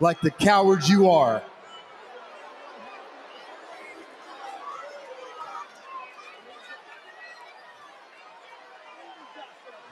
[0.00, 1.40] like the cowards you are.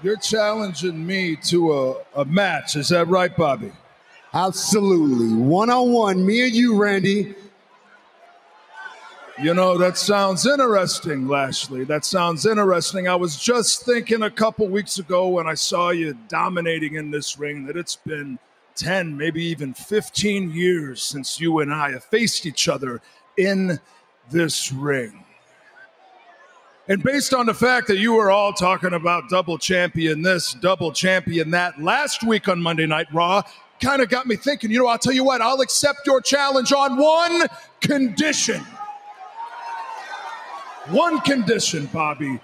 [0.03, 2.75] You're challenging me to a, a match.
[2.75, 3.71] Is that right, Bobby?
[4.37, 5.33] Absolutely.
[5.35, 7.35] One on one, me and you, Randy.
[9.43, 11.85] You know, that sounds interesting, Lashley.
[11.85, 13.09] That sounds interesting.
[13.09, 17.39] I was just thinking a couple weeks ago when I saw you dominating in this
[17.39, 18.39] ring that it's been
[18.75, 23.01] 10, maybe even 15 years since you and I have faced each other
[23.39, 23.81] in
[24.31, 25.25] this ring.
[26.89, 30.93] And based on the fact that you were all talking about double champion this, double
[30.93, 33.43] champion that last week on Monday Night Raw,
[33.81, 36.73] kind of got me thinking, you know, I'll tell you what, I'll accept your challenge
[36.73, 37.47] on one
[37.81, 38.65] condition.
[40.91, 42.39] One condition, Bobby.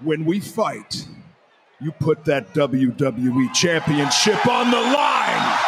[0.00, 1.06] When we fight,
[1.80, 5.58] you put that WWE championship on the line.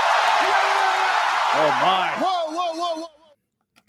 [1.56, 2.12] Oh my!
[2.18, 3.06] Whoa, whoa, whoa, whoa.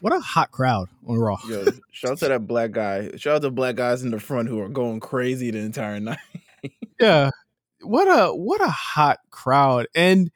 [0.01, 1.37] What a hot crowd on Raw.
[1.47, 3.09] Yo, shout out to that black guy.
[3.15, 5.99] Shout out to the black guys in the front who are going crazy the entire
[5.99, 6.19] night.
[6.99, 7.31] Yeah.
[7.85, 9.87] What a what a hot crowd.
[9.95, 10.31] And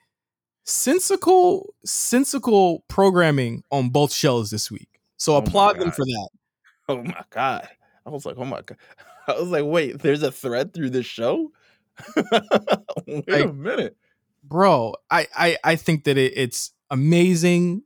[0.64, 4.90] sensical, sensical programming on both shows this week.
[5.18, 6.30] So Oh applaud them for that.
[6.88, 7.70] Oh my god!
[8.04, 8.76] I was like, oh my god!
[9.28, 11.52] I was like, wait, there's a thread through this show.
[12.16, 13.98] wait a Like- minute.
[14.44, 17.84] Bro, I I, I think that it, it's amazing.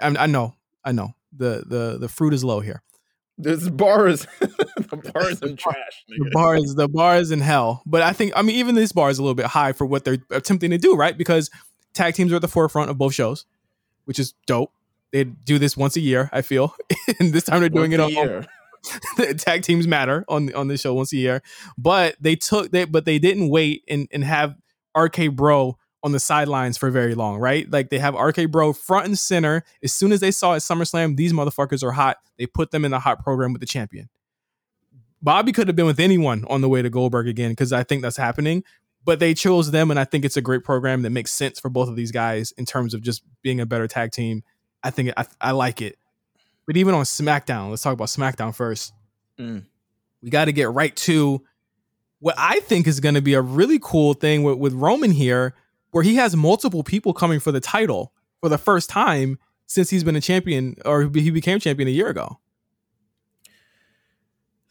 [0.00, 1.14] I, I know, I know.
[1.32, 2.82] The the the fruit is low here.
[3.38, 4.26] This bar is
[5.02, 6.04] the bar is in trash.
[6.08, 6.32] the Nigga.
[6.32, 7.82] bar is the bar is in hell.
[7.86, 10.04] But I think I mean even this bar is a little bit high for what
[10.04, 11.16] they're attempting to do, right?
[11.16, 11.50] Because
[11.94, 13.46] tag teams are at the forefront of both shows,
[14.04, 14.72] which is dope.
[15.12, 16.74] They do this once a year, I feel,
[17.18, 18.46] and this time they're doing Once it on, year.
[19.16, 21.42] the tag teams matter on on this show once a year.
[21.76, 24.54] But they took they but they didn't wait and and have
[24.96, 27.70] RK Bro on the sidelines for very long, right?
[27.70, 29.64] Like they have RK Bro front and center.
[29.82, 32.16] As soon as they saw at SummerSlam, these motherfuckers are hot.
[32.38, 34.08] They put them in the hot program with the champion.
[35.22, 38.02] Bobby could have been with anyone on the way to Goldberg again because I think
[38.02, 38.64] that's happening.
[39.02, 41.70] But they chose them, and I think it's a great program that makes sense for
[41.70, 44.42] both of these guys in terms of just being a better tag team.
[44.82, 45.96] I think I, I like it.
[46.66, 48.92] But even on SmackDown, let's talk about SmackDown first.
[49.38, 49.64] Mm.
[50.22, 51.42] We got to get right to
[52.20, 55.54] what I think is going to be a really cool thing with, with Roman here,
[55.92, 60.04] where he has multiple people coming for the title for the first time since he's
[60.04, 62.38] been a champion or he became champion a year ago.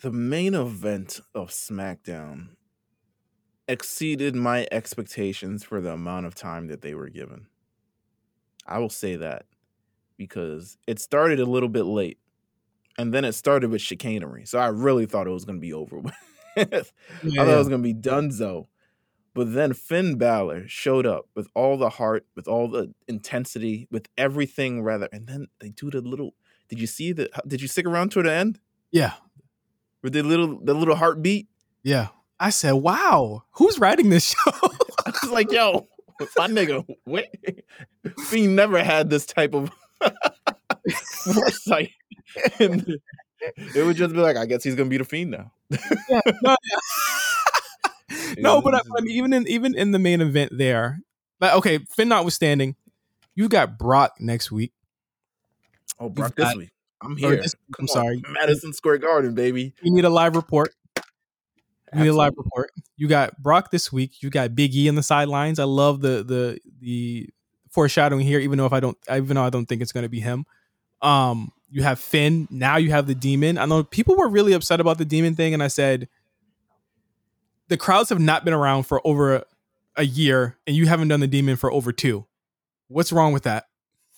[0.02, 2.52] The main event of SmackDown
[3.68, 7.48] exceeded my expectations for the amount of time that they were given.
[8.66, 9.46] I will say that
[10.16, 12.18] because it started a little bit late
[12.98, 14.46] and then it started with chicanery.
[14.46, 16.14] So I really thought it was going to be over with.
[16.56, 18.68] I thought it was going to be donezo.
[19.34, 24.08] But then Finn Balor showed up with all the heart, with all the intensity, with
[24.18, 25.10] everything rather.
[25.12, 26.36] And then they do the little.
[26.70, 27.30] Did you see the?
[27.46, 28.60] Did you stick around to the end
[28.92, 29.14] yeah,
[30.02, 31.48] with the little the little heartbeat?
[31.84, 32.08] yeah.
[32.42, 34.52] I said, "Wow, who's writing this show?"
[35.06, 35.90] I was like, yo,
[36.38, 37.28] my nigga, wait.
[38.32, 39.70] We never had this type of
[41.26, 41.92] foresight.
[42.60, 42.98] And
[43.76, 45.52] it would just be like, I guess he's gonna be the fiend now.
[45.70, 46.56] yeah, no,
[48.10, 48.34] yeah.
[48.38, 51.00] no, but I, I mean, even in even in the main event there,
[51.40, 52.76] but okay, Finn notwithstanding,
[53.36, 54.72] you got Brock next week.
[56.00, 56.70] Oh, Brock, got- this week.
[57.02, 57.36] I'm here.
[57.38, 58.24] this- I'm on, sorry.
[58.30, 59.74] Madison Square Garden, baby.
[59.82, 60.74] You need a live report.
[61.94, 62.72] You need a live report.
[62.98, 64.22] You got Brock this week.
[64.22, 65.58] You got Big E on the sidelines.
[65.58, 67.30] I love the the the
[67.72, 70.10] foreshadowing here, even though if I don't, even though I don't think it's going to
[70.10, 70.46] be him.
[71.02, 72.48] Um, you have Finn.
[72.52, 73.58] Now you have the Demon.
[73.58, 76.08] I know people were really upset about the Demon thing, and I said
[77.70, 79.44] the crowds have not been around for over a,
[79.96, 82.26] a year, and you haven't done the Demon for over two.
[82.88, 83.66] What's wrong with that?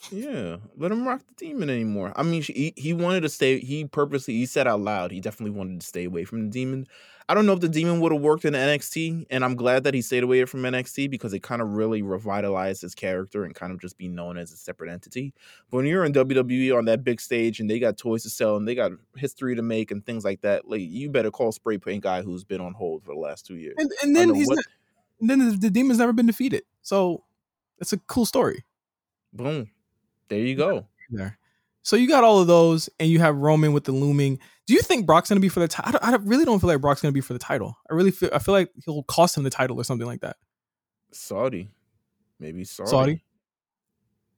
[0.09, 2.11] Yeah, let him rock the demon anymore.
[2.15, 3.59] I mean, he he wanted to stay.
[3.59, 6.87] He purposely he said out loud he definitely wanted to stay away from the demon.
[7.29, 9.93] I don't know if the demon would have worked in NXT, and I'm glad that
[9.93, 13.71] he stayed away from NXT because it kind of really revitalized his character and kind
[13.71, 15.33] of just be known as a separate entity.
[15.69, 18.57] But when you're in WWE on that big stage and they got toys to sell
[18.57, 21.77] and they got history to make and things like that, like you better call spray
[21.77, 23.75] paint guy who's been on hold for the last two years.
[23.77, 24.65] And, and then he's what- not,
[25.21, 27.23] and then the, the Demon's never been defeated, so
[27.79, 28.65] it's a cool story.
[29.31, 29.69] Boom,
[30.31, 30.87] there you go.
[31.09, 31.37] there.
[31.83, 34.39] So you got all of those, and you have Roman with the looming.
[34.65, 35.99] Do you think Brock's gonna be for the title?
[36.01, 37.77] I, I really don't feel like Brock's gonna be for the title.
[37.89, 40.37] I really feel I feel like he'll cost him the title or something like that.
[41.11, 41.69] Saudi,
[42.39, 42.89] maybe Saudi.
[42.89, 43.23] Saudi?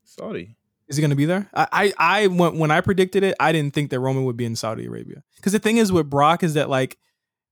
[0.04, 0.56] Saudi.
[0.88, 1.50] Is he going to be there?
[1.54, 4.46] I, I, I when, when I predicted it, I didn't think that Roman would be
[4.46, 5.24] in Saudi Arabia.
[5.38, 6.98] Because the thing is with Brock is that like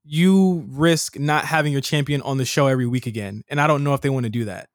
[0.03, 3.83] you risk not having your champion on the show every week again, and I don't
[3.83, 4.69] know if they want to do that.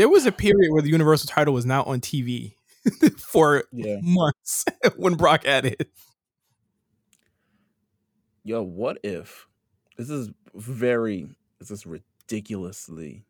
[0.00, 2.54] There was a period where the Universal title was not on TV
[3.18, 3.98] for Yeah.
[4.00, 4.64] months
[4.96, 5.90] when Brock had it.
[8.42, 9.46] Yo, what if
[9.98, 11.28] this is very
[11.58, 13.26] this is ridiculously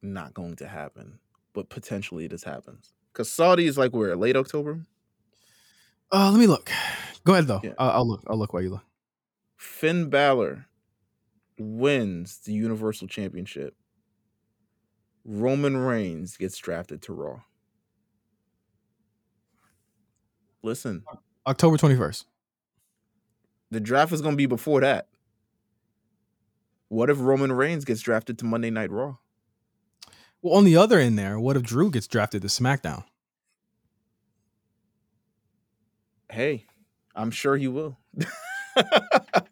[0.00, 1.18] not going to happen,
[1.52, 2.94] but potentially this happens.
[3.12, 4.86] Because Saudi is like where late October.
[6.10, 6.70] Uh, let me look.
[7.26, 7.60] Go ahead though.
[7.62, 7.74] Yeah.
[7.78, 8.22] I'll, I'll look.
[8.26, 8.84] I'll look while you look.
[9.58, 10.64] Finn Balor
[11.58, 13.76] wins the Universal Championship.
[15.28, 17.40] Roman Reigns gets drafted to Raw.
[20.62, 21.04] Listen,
[21.46, 22.26] October twenty first.
[23.70, 25.08] the draft is going to be before that.
[26.88, 29.16] What if Roman Reigns gets drafted to Monday Night Raw?
[30.42, 33.04] Well, on the other end, there, what if Drew gets drafted to SmackDown?
[36.30, 36.66] Hey,
[37.14, 37.98] I'm sure he will.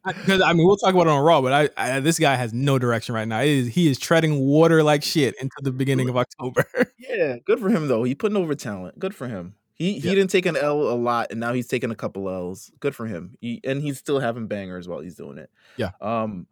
[0.07, 2.53] Because I mean, we'll talk about it on Raw, but I, I this guy has
[2.53, 3.41] no direction right now.
[3.41, 6.67] Is, he is treading water like shit into the beginning of October.
[6.99, 8.05] yeah, good for him though.
[8.05, 8.99] He putting over talent.
[8.99, 9.55] Good for him.
[9.75, 12.71] He he didn't take an L a lot, and now he's taking a couple L's.
[12.81, 13.37] Good for him.
[13.41, 15.51] He, and he's still having bangers while he's doing it.
[15.77, 15.91] Yeah.
[16.01, 16.47] Um,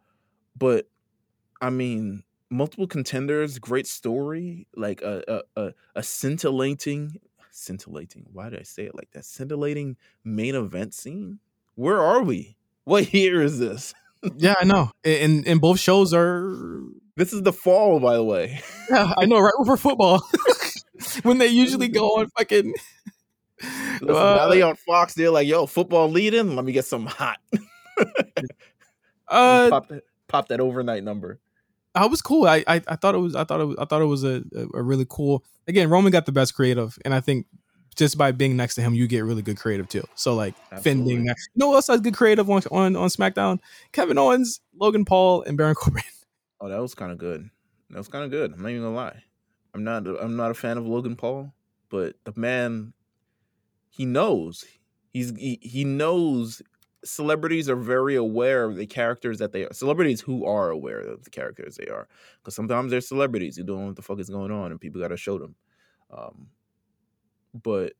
[0.57, 0.89] but
[1.61, 7.17] I mean, multiple contenders, great story, like a a a, a scintillating,
[7.51, 8.25] scintillating.
[8.33, 9.25] Why did I say it like that?
[9.25, 11.39] Scintillating main event scene.
[11.75, 12.57] Where are we?
[12.85, 13.93] What year is this?
[14.37, 14.91] yeah, I know.
[15.03, 16.55] And and both shows are.
[17.15, 18.61] This is the fall, by the way.
[18.89, 20.21] Yeah, I know, right before football,
[21.23, 22.73] when they usually go on fucking.
[23.61, 25.13] Listen, now they on Fox.
[25.13, 26.57] They're like, "Yo, football leading.
[26.57, 27.37] Let me get some hot."
[29.29, 31.39] uh, pop that, pop that overnight number.
[31.95, 32.45] I was cool.
[32.45, 34.43] I, I I thought it was I thought it was I thought it was a,
[34.73, 35.45] a really cool.
[35.65, 37.47] Again, Roman got the best creative, and I think
[37.95, 40.03] just by being next to him, you get really good creative too.
[40.15, 41.13] So like Finn Absolutely.
[41.13, 43.59] being next, you know else has good creative on on on SmackDown?
[43.91, 46.03] Kevin Owens, Logan Paul, and Baron Corbin.
[46.59, 47.49] Oh, that was kind of good.
[47.89, 48.53] That was kind of good.
[48.53, 49.23] I'm not even gonna lie.
[49.73, 50.07] I'm not.
[50.07, 51.53] I'm not a fan of Logan Paul,
[51.89, 52.93] but the man,
[53.89, 54.65] he knows.
[55.09, 56.61] He's he, he knows.
[57.05, 59.73] Celebrities are very aware of the characters that they are.
[59.73, 63.79] Celebrities who are aware of the characters they are, because sometimes they're celebrities who don't
[63.81, 65.55] know what the fuck is going on, and people got to show them.
[66.15, 66.47] Um,
[67.53, 67.93] but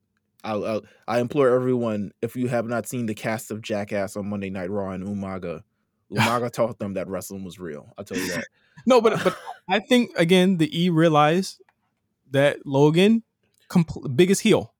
[0.43, 4.27] I'll, I'll, I implore everyone if you have not seen the cast of Jackass on
[4.27, 5.63] Monday Night Raw and Umaga,
[6.11, 7.93] Umaga taught them that wrestling was real.
[7.97, 8.45] I'll tell you that.
[8.87, 9.37] No, but but
[9.69, 11.61] I think again the E realized
[12.31, 13.21] that Logan,
[13.69, 14.73] compl- biggest heel.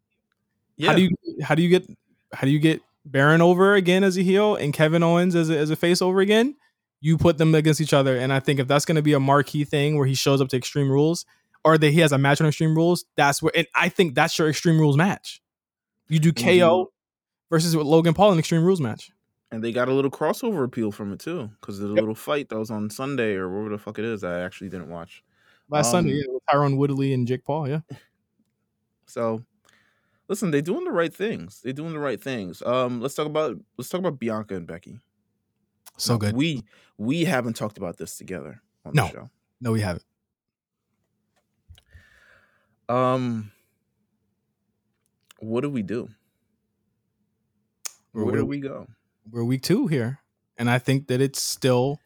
[0.77, 0.89] Yeah.
[0.89, 1.09] How do you
[1.43, 1.87] how do you get
[2.33, 5.57] how do you get Baron over again as a heel and Kevin Owens as a,
[5.57, 6.55] as a face over again?
[7.01, 9.19] You put them against each other, and I think if that's going to be a
[9.19, 11.25] marquee thing where he shows up to Extreme Rules,
[11.65, 13.51] or that he has a match on Extreme Rules, that's where.
[13.55, 15.41] And I think that's your Extreme Rules match.
[16.09, 16.91] You do you- KO
[17.49, 19.11] versus with Logan Paul in Extreme Rules match
[19.51, 22.57] And they got a little crossover appeal from it too, because the little fight that
[22.59, 24.23] was on Sunday or whatever the fuck it is.
[24.23, 25.23] I actually didn't watch.
[25.69, 26.13] last Sunday.
[26.13, 27.69] Um, Yeah, with Tyron Woodley and Jake Paul.
[27.69, 27.81] Yeah,
[29.05, 29.43] So,
[30.27, 31.61] listen, they're doing the right things.
[31.63, 32.61] They're doing the right things.
[32.63, 34.99] Um, let's talk about let's talk about Bianca and Becky.
[35.97, 36.35] so good.
[36.35, 36.63] We
[36.97, 39.03] we haven't talked about this together on No.
[39.07, 39.29] the show.
[39.61, 40.03] no, we haven't.
[42.89, 43.51] Um,
[45.39, 46.09] what do we do?
[48.11, 48.87] Where- Where do we go?
[49.31, 50.19] we're week two here,
[50.57, 51.99] and I think that it's still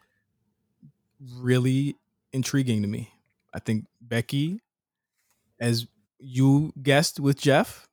[1.40, 1.96] really
[2.32, 3.12] intriguing to me.
[3.54, 4.62] I think Becky,
[5.60, 5.88] as
[6.20, 7.88] you guessed with Jeff,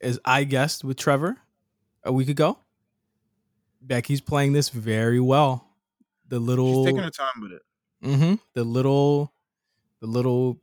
[0.00, 1.38] as I guessed with Trevor
[2.04, 2.58] a week ago,
[3.80, 5.68] Becky's playing this very well.
[6.28, 7.62] The little, She's taking her time with it.
[8.02, 9.32] hmm the little,
[10.00, 10.60] the little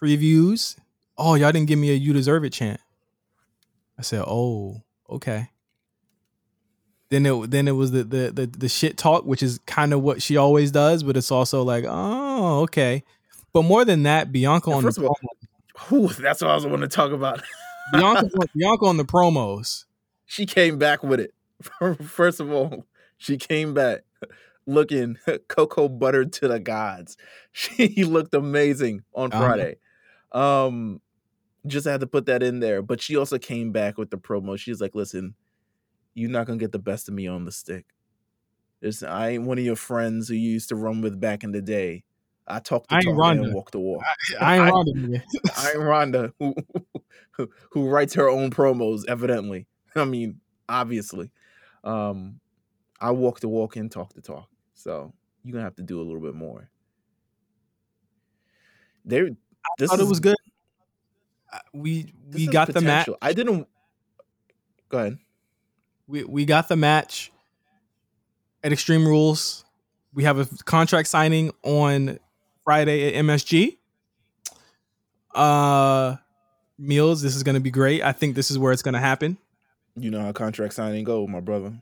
[0.00, 0.76] previews.
[1.18, 2.80] Oh, y'all didn't give me a "You deserve it" chant.
[3.98, 5.48] I said, "Oh, okay."
[7.10, 10.02] Then it then it was the the the, the shit talk, which is kind of
[10.02, 13.04] what she always does, but it's also like, oh, okay.
[13.52, 15.18] But more than that, Bianca on the all-
[15.88, 17.42] Whew, that's what I was going to talk about.
[17.92, 19.84] Bianca, Bianca on the promos.
[20.24, 21.34] she came back with it.
[22.02, 22.86] First of all,
[23.18, 24.00] she came back
[24.66, 27.16] looking cocoa buttered to the gods.
[27.52, 29.44] She looked amazing on Uh-huh.
[29.44, 29.76] Friday.
[30.32, 31.00] Um,
[31.66, 32.82] just had to put that in there.
[32.82, 34.58] But she also came back with the promo.
[34.58, 35.34] She's like, "Listen,
[36.14, 37.86] you're not gonna get the best of me on the stick.
[38.80, 41.52] It's, I ain't one of your friends who you used to run with back in
[41.52, 42.04] the day.
[42.48, 43.44] I talk to I ain't Ronda.
[43.44, 44.02] and walk the walk.
[44.40, 45.22] I ain't I- Ronda.
[45.56, 46.54] I ain't Ronda, who,
[47.32, 49.04] who who writes her own promos.
[49.06, 51.30] Evidently, I mean, obviously,
[51.84, 52.40] um,
[53.00, 54.48] I walk the walk and talk the talk.
[54.74, 55.12] So
[55.44, 56.68] you're gonna have to do a little bit more.
[59.04, 59.30] There,
[59.78, 60.36] this thought it was good.
[61.72, 63.08] we we got the match.
[63.20, 63.66] I didn't.
[64.88, 65.18] Go ahead.
[66.06, 67.32] We we got the match
[68.62, 69.64] at Extreme Rules.
[70.14, 72.18] We have a contract signing on
[72.64, 73.78] Friday at MSG.
[75.34, 76.16] Uh
[76.80, 78.02] Meelz, this is going to be great.
[78.02, 79.38] I think this is where it's going to happen.
[79.94, 81.72] You know how contract signing go, my brother.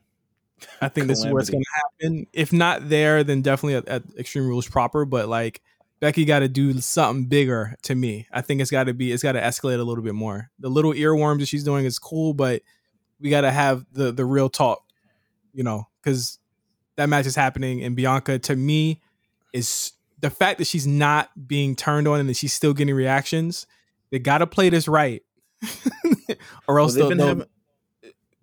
[0.79, 2.27] I think this is where it's going to happen.
[2.33, 5.05] If not there, then definitely at, at Extreme Rules proper.
[5.05, 5.61] But like
[6.01, 8.27] Becky got to do something bigger to me.
[8.31, 10.49] I think it's got to be it's got to escalate a little bit more.
[10.59, 12.63] The little earworms that she's doing is cool, but
[13.19, 14.83] we got to have the the real talk,
[15.53, 16.39] you know, because
[16.95, 17.83] that match is happening.
[17.83, 18.99] And Bianca, to me,
[19.53, 23.67] is the fact that she's not being turned on and that she's still getting reactions.
[24.09, 25.23] They got to play this right,
[26.67, 27.45] or Well, else they've they'll, having,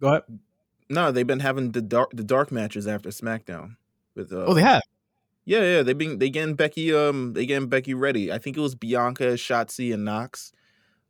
[0.00, 0.22] go ahead.
[0.88, 3.76] no, they've been having the dark the dark matches after SmackDown.
[4.14, 4.82] With uh, Oh, they have.
[5.48, 8.30] Yeah, yeah, they been they getting Becky um they getting Becky ready.
[8.30, 10.52] I think it was Bianca, Shotzi, and Knox,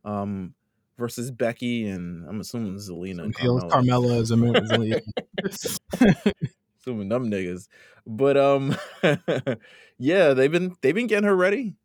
[0.05, 0.53] um,
[0.97, 3.69] versus Becky and I'm assuming Zelina and Carmella.
[3.69, 4.35] Carmella is a
[6.79, 7.67] assuming them niggas.
[8.07, 8.77] But um,
[9.97, 11.75] yeah, they've been they've been getting her ready,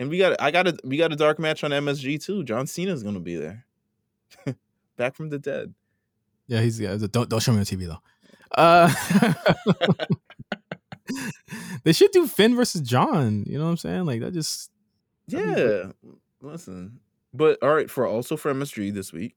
[0.00, 2.42] and we got I got a we got a dark match on MSG too.
[2.42, 3.64] John Cena's gonna be there,
[4.96, 5.72] back from the dead.
[6.48, 6.96] Yeah, he's yeah.
[6.96, 8.02] Don't don't show me on TV though.
[8.50, 8.92] Uh,
[11.84, 13.44] they should do Finn versus John.
[13.46, 14.04] You know what I'm saying?
[14.06, 14.70] Like that just
[15.26, 15.92] Yeah,
[16.40, 17.00] listen.
[17.34, 19.36] But all right, for also for MSG this week,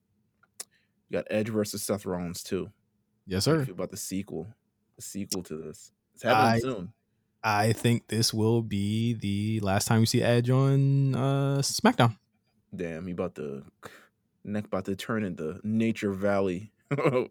[1.09, 2.70] you got Edge versus Seth Rollins too.
[3.28, 3.61] yes, sir.
[3.70, 4.47] about the sequel?
[4.95, 5.91] The sequel to this.
[6.13, 6.93] It's happening I- soon.
[7.41, 12.17] I think this will be the last time we see Edge on uh SmackDown.
[12.76, 13.63] Damn, he about to
[14.43, 16.74] neck about to turn into Nature Valley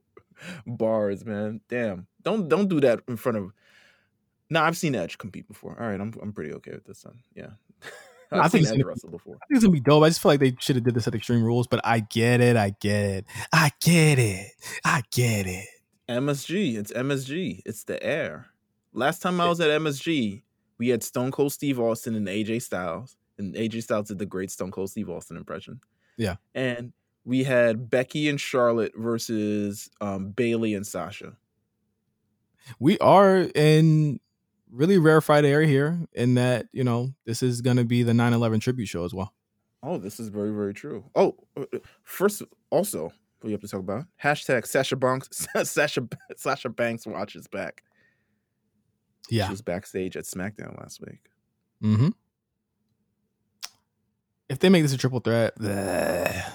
[0.66, 1.60] bars, man.
[1.68, 2.06] Damn.
[2.22, 3.52] Don't don't do that in front of
[4.50, 5.76] No, I've seen Edge compete before.
[5.78, 7.18] All right, I'm I'm pretty okay with this one.
[7.34, 7.50] Yeah.
[8.30, 9.36] I've I think seen Edge wrestle before.
[9.36, 10.02] I think it's gonna be dope.
[10.02, 12.40] I just feel like they should have did this at Extreme Rules, but I get
[12.40, 12.56] it.
[12.56, 13.24] I get it.
[13.52, 14.52] I get it.
[14.84, 15.68] I get it.
[16.08, 16.76] MSG.
[16.76, 17.62] It's MSG.
[17.66, 18.46] It's the air.
[18.92, 20.42] Last time I was at MSG,
[20.78, 23.16] we had Stone Cold Steve Austin and AJ Styles.
[23.36, 25.80] And AJ Styles did the great Stone Cold Steve Austin impression.
[26.16, 26.36] Yeah.
[26.54, 26.92] And
[27.24, 31.36] we had Becky and Charlotte versus um, Bayley and Sasha.
[32.80, 34.18] we are in
[34.70, 38.60] really rarefied air here in that you know this is going to be the 9-11
[38.60, 39.32] tribute show as well
[39.80, 41.04] Oh, this is very, very true.
[41.14, 44.06] Oh, uh, uh, first, also, what you have to talk about?
[44.20, 45.46] Hashtag Sasha Banks.
[45.62, 46.02] Sasha
[46.36, 47.84] Sasha Banks watches back.
[49.30, 51.20] yeah She was backstage at SmackDown last week.
[51.82, 52.08] mm-hmm
[54.48, 56.50] if they make this a triple threat bleh.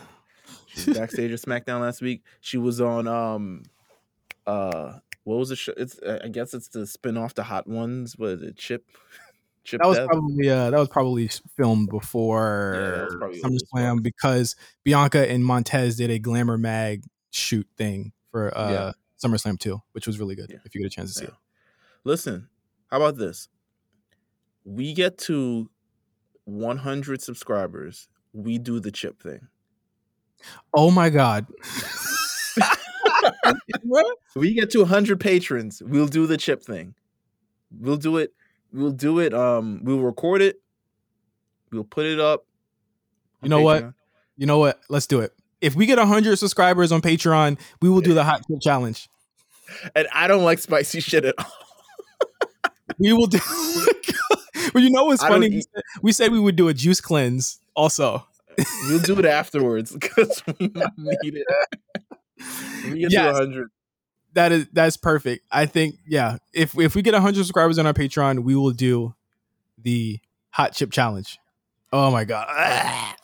[0.67, 2.23] She was backstage at SmackDown last week.
[2.41, 3.63] She was on um
[4.45, 4.93] uh
[5.23, 5.73] what was the show?
[5.77, 8.15] It's I guess it's the spin off the Hot Ones.
[8.19, 8.57] It?
[8.57, 8.85] Chip
[9.63, 15.45] Chip that was probably uh that was probably filmed before probably SummerSlam because Bianca and
[15.45, 18.91] Montez did a glamour mag shoot thing for uh Yeah.
[19.23, 20.57] SummerSlam 2 which was really good Yeah.
[20.65, 21.35] if you get a chance to see Yeah.
[22.03, 22.49] Listen,
[22.91, 23.47] how about this?
[24.65, 25.69] We get to
[26.43, 28.09] 100 subscribers.
[28.33, 29.47] We do the chip thing.
[30.73, 31.45] oh my god
[34.35, 35.81] we get to 100 patrons.
[35.85, 36.95] We'll do the chip thing.
[37.77, 38.33] We'll do it.
[38.71, 40.61] We'll do it um we'll record it.
[41.71, 42.45] We'll put it up
[43.41, 43.93] You know what?
[44.37, 44.79] You know what?
[44.89, 45.33] Let's do it.
[45.61, 49.09] If we get 100 subscribers on Patreon we will do the hot chip challenge.
[49.95, 51.45] And i don't like spicy shit at all.
[52.99, 53.39] We will do.
[54.73, 55.49] well, you know what's funny?
[55.49, 58.27] We eat- said, we said we would do a juice cleanse also.
[58.87, 61.47] we'll do it afterwards because we need it
[62.91, 63.35] we get Yes.
[63.37, 63.69] to 100
[64.33, 65.45] That is that's perfect.
[65.51, 66.37] I think yeah.
[66.53, 69.13] If if we get 100 subscribers on our Patreon, we will do
[69.77, 70.19] the
[70.49, 71.37] hot chip challenge.
[71.91, 73.15] Oh my god.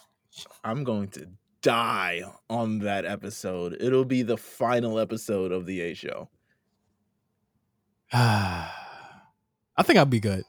[0.63, 1.25] i'm going to
[1.61, 6.29] die on that episode it'll be the final episode of the a show
[8.13, 8.71] I
[9.83, 10.43] think I'll be good.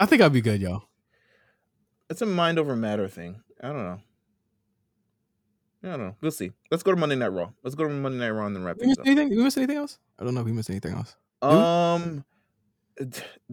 [0.00, 0.82] I think I'll be good, yo.
[2.10, 4.00] it's a mind over matter thing i don't know
[5.86, 6.16] I don't know.
[6.20, 6.50] We'll see.
[6.70, 7.50] Let's go to Monday Night Raw.
[7.62, 9.06] Let's go to Monday Night Raw and then wrap We things missed up.
[9.06, 9.30] anything?
[9.30, 9.98] We missed anything else?
[10.18, 11.14] I don't know if we missed anything else.
[11.42, 12.24] Um,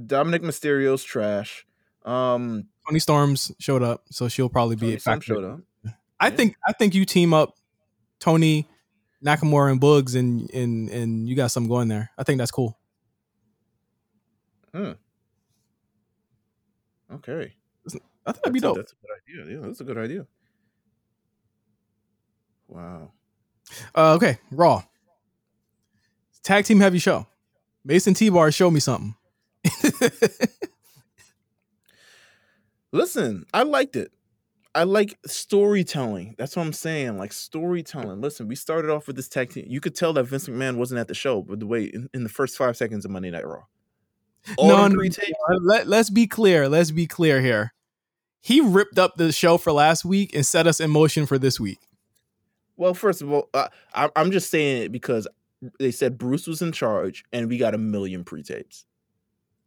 [0.05, 1.65] Dominic Mysterio's trash.
[2.05, 5.25] Um, Toni Storms showed up, so she'll probably be Toni a factor.
[5.35, 5.59] showed up.
[6.19, 6.35] I Yeah.
[6.35, 7.55] think I think you team up
[8.19, 8.67] Toni,
[9.23, 12.09] Nakamura, and Boogs, and and and you got something going there.
[12.17, 12.77] I think that's cool.
[14.73, 14.91] Hmm.
[17.13, 17.53] Okay,
[17.85, 18.77] I think that'd be that's, a, dope.
[18.77, 19.55] that's a good idea.
[19.59, 20.25] Yeah, that's a good idea.
[22.73, 23.11] Wow.
[23.95, 24.83] Uh, okay, Raw.
[26.43, 27.27] Tag team heavy show.
[27.85, 29.15] Mace and T Bar, show me something.
[32.91, 34.11] Listen, I liked it.
[34.75, 36.33] I like storytelling.
[36.37, 37.17] That's what I'm saying.
[37.19, 38.21] Like storytelling.
[38.21, 39.65] Listen, we started off with this tag team.
[39.67, 42.23] You could tell that Vince McMahon wasn't at the show, but the way in, in
[42.23, 43.63] the first five seconds of Monday Night Raw.
[44.57, 46.67] All no, them no, pre-tapes- no, let, let's be clear.
[46.67, 47.73] Let's be clear here.
[48.41, 51.59] He ripped up the show for last week and set us in motion for this
[51.59, 51.79] week.
[52.75, 55.27] Well, first of all, uh, I, I'm just saying it because
[55.79, 58.85] they said Bruce was in charge, and we got a million pre-tapes.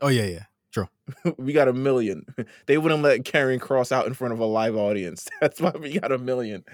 [0.01, 0.45] Oh yeah, yeah.
[0.73, 0.89] True.
[1.39, 2.27] we got a million.
[2.67, 5.29] They wouldn't let Karrion Kross out in front of a live audience.
[5.41, 6.65] That's why we got a million.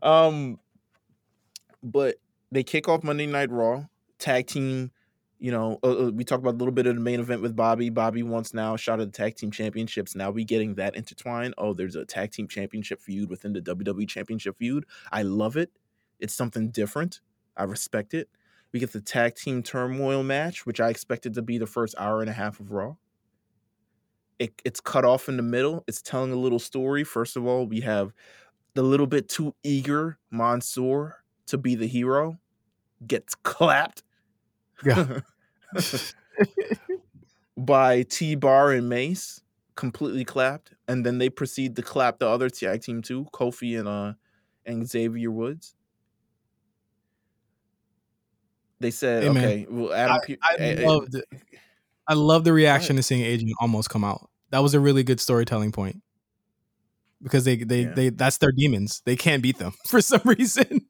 [0.00, 0.58] Um,
[1.82, 2.16] but
[2.52, 3.84] they kick off Monday Night Raw
[4.18, 4.92] tag team.
[5.38, 7.56] You know, uh, uh, we talked about a little bit of the main event with
[7.56, 7.88] Bobby.
[7.88, 10.14] Bobby wants now shot at the tag team championships.
[10.14, 11.54] Now we getting that intertwined.
[11.56, 14.84] Oh, there's a tag team championship feud within the WWE championship feud.
[15.10, 15.70] I love it.
[16.20, 17.20] It's something different.
[17.56, 18.28] I respect it.
[18.72, 22.20] We get the tag team turmoil match, which I expected to be the first hour
[22.20, 22.94] and a half of Raw
[24.40, 25.84] it, it's cut off in the middle.
[25.86, 27.04] It's telling a little story.
[27.04, 28.12] First of all, we have
[28.74, 32.38] the little bit too eager Mansoor to be the hero
[33.06, 34.02] gets clapped
[34.84, 35.20] Yeah.
[37.56, 39.42] by T Bar and Mace,
[39.76, 43.88] completely clapped, and then they proceed to clap the other tag team too, Kofi and
[43.88, 44.14] uh
[44.66, 45.74] and Xavier Woods.
[48.80, 51.24] They said, Hey, okay, well, Adam, I eh, eh, loved it.
[52.08, 54.28] I love the reaction to seeing Adrian Omos come out.
[54.50, 56.02] That was a really good storytelling point.
[57.22, 57.92] Because they they Yeah.
[57.94, 59.02] they that's their demons.
[59.04, 60.86] They can't beat them for some reason.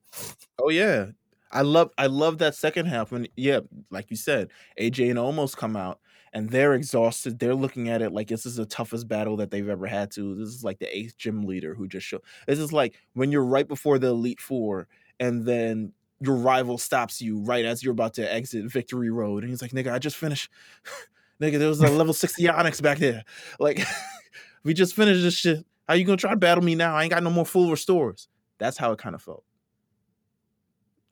[0.58, 1.06] Oh yeah.
[1.52, 3.60] I love I love that second half when yeah,
[3.90, 5.98] like you said, AJ and Omos come out
[6.32, 7.40] and they're exhausted.
[7.40, 10.36] They're looking at it like this is the toughest battle that they've ever had to.
[10.36, 12.22] This is like the eighth gym leader who just showed.
[12.46, 14.86] This is like when you're right before the Elite Four
[15.18, 19.42] and then your rival stops you right as you're about to exit Victory Road.
[19.42, 20.50] And he's like, nigga, I just finished.
[21.40, 23.24] nigga, there was a level 60 Onix back there.
[23.58, 23.80] Like,
[24.64, 25.64] we just finished this shit.
[25.88, 26.94] How you gonna try to battle me now?
[26.94, 28.28] I ain't got no more full restores.
[28.58, 29.44] That's how it kind of felt.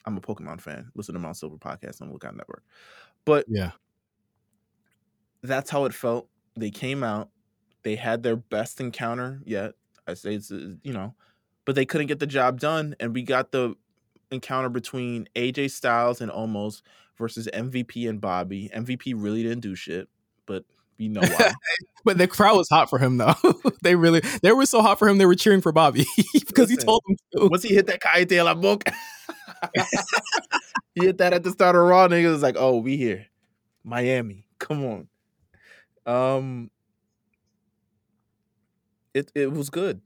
[0.04, 0.90] I'm a Pokemon fan.
[0.94, 2.62] Listen to Mount Silver podcast on Lookout Network.
[3.24, 3.72] But Yeah.
[5.42, 6.28] that's how it felt.
[6.56, 7.30] They came out.
[7.82, 9.72] They had their best encounter yet.
[10.06, 11.14] I say it's uh, you know,
[11.64, 13.74] but they couldn't get the job done, and we got the
[14.30, 16.82] encounter between AJ Styles and Omos
[17.16, 18.70] versus MVP and Bobby.
[18.74, 20.08] MVP really didn't do shit,
[20.46, 20.64] but
[20.96, 21.52] you know why.
[22.04, 23.34] But the crowd was hot for him though.
[23.82, 26.06] they really they were so hot for him they were cheering for Bobby
[26.46, 27.48] because he told them to.
[27.48, 28.92] Once he hit that Calle de la Boca,
[30.94, 32.08] he hit that at the start of Raw.
[32.08, 33.26] Niggas was like, "Oh, we here,
[33.84, 34.46] Miami.
[34.58, 35.08] Come on."
[36.06, 36.70] Um,
[39.12, 40.00] it it was good.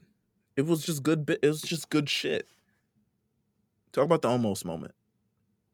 [0.57, 1.31] It was just good.
[1.41, 2.49] It was just good shit.
[3.93, 4.95] Talk about the Omos moment.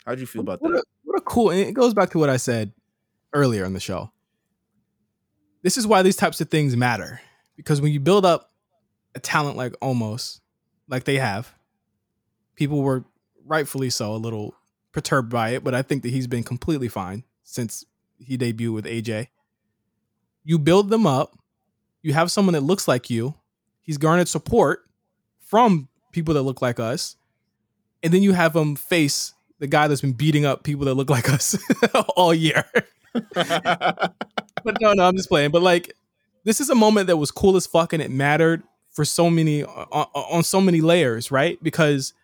[0.04, 0.78] How'd you feel about what that?
[0.78, 2.72] a, what a cool and it goes back to what I said
[3.32, 4.10] earlier in the show.
[5.62, 7.20] This is why these types of things matter.
[7.56, 8.52] Because when you build up
[9.14, 10.40] a talent like Omos
[10.88, 11.52] like they have,
[12.54, 13.04] people were
[13.44, 14.54] rightfully so a little
[14.92, 17.84] perturbed by it, but I think that he's been completely fine since
[18.18, 19.28] he debuted with AJ.
[20.44, 21.38] You build them up,
[22.02, 23.34] you have someone that looks like you,
[23.80, 24.80] he's garnered support
[25.40, 27.16] from people that look like us,
[28.02, 31.10] and then you have him face the guy that's been beating up people that look
[31.10, 31.58] like us
[32.16, 32.64] all year.
[33.34, 35.50] but no, no, I'm just playing.
[35.50, 35.94] But like,
[36.44, 39.64] this is a moment that was cool as fuck, and it mattered for so many
[39.64, 41.62] on, on so many layers, right?
[41.62, 42.14] Because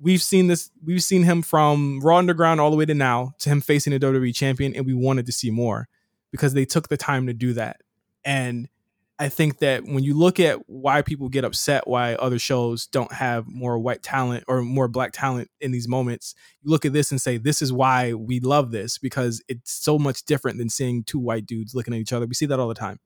[0.00, 3.50] we've seen this, we've seen him from Raw Underground all the way to now to
[3.50, 5.88] him facing a WWE champion, and we wanted to see more
[6.30, 7.80] because they took the time to do that.
[8.24, 8.68] And
[9.20, 13.12] I think that when you look at why people get upset, why other shows don't
[13.12, 17.10] have more white talent or more black talent in these moments, you look at this
[17.10, 21.02] and say, this is why we love this because it's so much different than seeing
[21.02, 22.26] two white dudes looking at each other.
[22.26, 23.00] We see that all the time.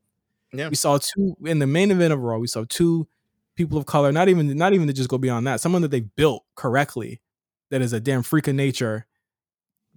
[0.52, 0.68] Yeah.
[0.68, 3.08] We saw two in the main event of Raw, we saw two
[3.56, 6.00] people of color, not even not even to just go beyond that, someone that they
[6.00, 7.22] built correctly,
[7.70, 9.06] that is a damn freak of nature,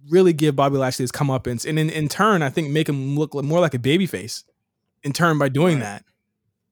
[0.08, 1.68] really give Bobby Lashley his comeuppance.
[1.68, 4.44] And in, in turn, I think make him look more like a babyface
[5.06, 5.84] in turn by doing Right.
[5.84, 6.04] that.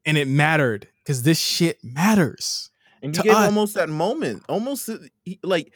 [0.05, 2.70] And it mattered because this shit matters.
[3.03, 3.47] And you gave us.
[3.47, 4.47] almost that moment.
[4.49, 5.72] Omos uh, like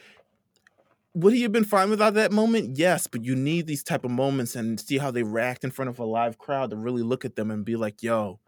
[1.14, 2.78] would he have been fine without that moment?
[2.78, 5.88] Yes, but you need these type of moments and see how they react in front
[5.88, 8.38] of a live crowd to really look at them and be like, "Yo,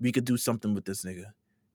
[0.00, 1.24] we could do something with this nigga."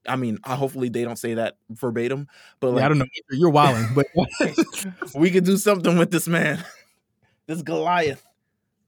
[0.08, 2.28] I mean, I, hopefully they don't say that verbatim,
[2.60, 3.06] but like, Yeah, I don't know.
[3.32, 4.08] You're wilding, but
[5.16, 6.64] we could do something with this man,
[7.48, 8.26] this Goliath.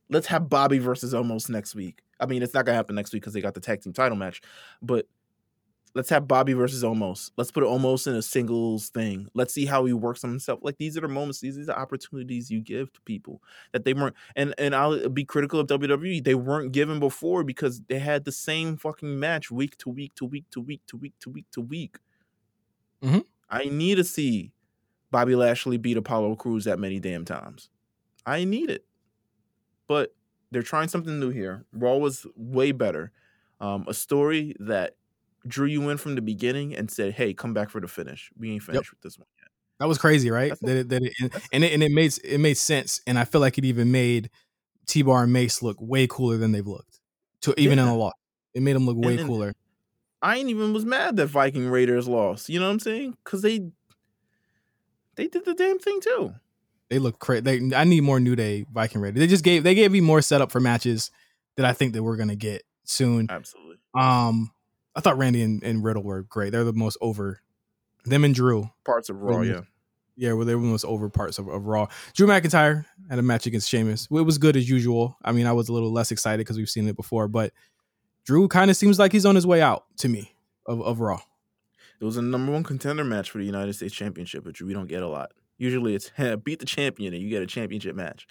[0.10, 2.02] Let's have Bobby versus Omos next week.
[2.22, 4.18] I mean, it's not gonna happen next week because they got the tag team title
[4.18, 4.42] match,
[4.82, 5.08] but
[5.94, 7.32] Let's have Bobby versus Omos.
[7.36, 9.28] Let's put Omos in a singles thing.
[9.34, 10.60] Let's see how he works on himself.
[10.64, 13.42] Like these are the moments, these are the opportunities you give to people
[13.74, 14.16] that they weren't.
[14.38, 16.24] And and I'll be critical of WWE.
[16.24, 20.26] They weren't given before because they had the same fucking match week to week to
[20.26, 21.98] week to week to week to week to week.
[23.04, 23.26] Mhm.
[23.50, 24.54] I need to see
[25.12, 27.70] Bobby Lashley beat Apollo Crews that many damn times.
[28.26, 28.86] I need it.
[29.88, 30.16] But
[30.52, 31.66] they're trying something new here.
[31.74, 33.12] Raw was way better.
[33.60, 34.96] Um, a story that
[35.48, 38.32] drew you in from the beginning and said, "Hey, come back for the finish.
[38.38, 39.50] We ain't finished with this one yet."
[39.80, 40.54] That was crazy, right?
[40.62, 43.26] That it, that it, and, and it and it made it made sense, and I
[43.26, 44.30] feel like it even made
[44.86, 47.00] T Bar and Mace look way cooler than they've looked.
[47.42, 48.14] To even in a lot,
[48.54, 49.54] it made them look way cooler.
[50.22, 52.50] I ain't even was mad that Viking Raiders lost.
[52.50, 53.18] You know what I'm saying?
[53.24, 53.72] Because they
[55.16, 56.36] they did the damn thing too.
[56.92, 57.40] They look crazy.
[57.40, 59.22] They, I need more New Day Viking Raiders.
[59.22, 61.10] They just gave they gave me more setup for matches
[61.56, 63.28] that I think that we're gonna get soon.
[63.30, 63.78] Absolutely.
[63.96, 64.52] Um,
[64.94, 66.52] I thought Randy and, and Riddle were great.
[66.52, 67.40] They're the most over.
[68.04, 69.62] Them and Drew, Parts of Raw, yeah.
[70.18, 71.88] yeah, well, they were the most over parts of, of Raw.
[72.14, 74.08] Drew McIntyre had a match against Sheamus.
[74.12, 75.18] It was good as usual.
[75.24, 77.54] I mean, I was a little less excited because we've seen it before, but
[78.26, 80.34] Drew kind of seems like he's on his way out to me
[80.66, 81.22] of, of Raw.
[82.02, 84.88] It was a number one contender match for the United States Championship, which we don't
[84.88, 85.32] get a lot.
[85.62, 86.12] Usually it's
[86.44, 88.28] beat the champion and you get a championship match.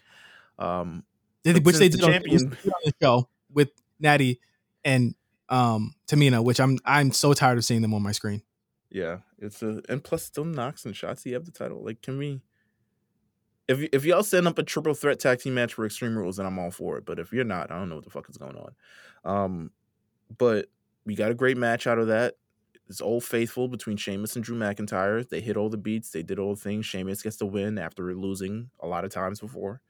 [0.59, 1.05] Um,
[1.45, 3.71] They- which they did the on, champion- on the show with
[4.01, 4.41] Natty
[4.85, 5.15] and
[5.49, 8.43] um Tamina, which I'm I'm so tired of seeing them on my screen.
[8.91, 11.25] yeah, it's a and plus still knocks and shots.
[11.25, 11.85] You have the title.
[11.85, 12.41] Like, can we?
[13.69, 16.47] If if y'all set up a triple threat tag team match for Extreme Rules, then
[16.47, 17.05] I'm all for it.
[17.07, 18.75] But if you're not, I don't know what the fuck is going on.
[19.25, 19.71] Um,
[20.37, 20.67] but
[21.07, 22.35] we got a great match out of that.
[22.91, 25.27] It's old faithful between Sheamus and Drew McIntyre.
[25.27, 26.11] They hit all the beats.
[26.11, 26.85] They did all the things.
[26.87, 29.81] Sheamus gets the win after losing a lot of times before.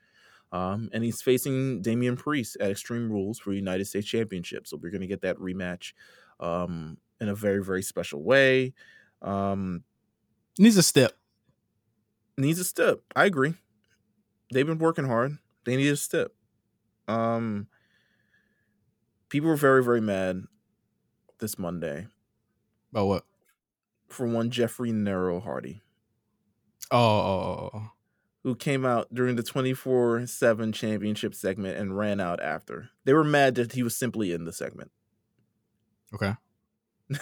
[0.53, 4.67] Um, and he's facing Damian Priest at Extreme Rules for United States Championship.
[4.67, 5.95] So we're gonna get that rematch
[6.41, 8.75] um, in a very very special way.
[9.23, 9.83] Um,
[10.59, 11.13] Needs a step.
[12.37, 13.01] needs a step.
[13.17, 13.55] I agree.
[14.53, 15.39] They've been working hard.
[15.65, 16.33] They need a step.
[17.09, 17.69] Um,
[19.31, 20.45] people were very very mad
[21.39, 22.09] this Monday
[22.95, 23.25] Oh what?
[24.13, 25.81] for one Jeffrey Nero Hardy.
[26.91, 27.91] Oh, oh, oh, oh.
[28.43, 32.91] who came out during the 24 7 championship segment and ran out after.
[33.05, 34.91] They were mad that he was simply in the segment.
[36.15, 36.35] okay.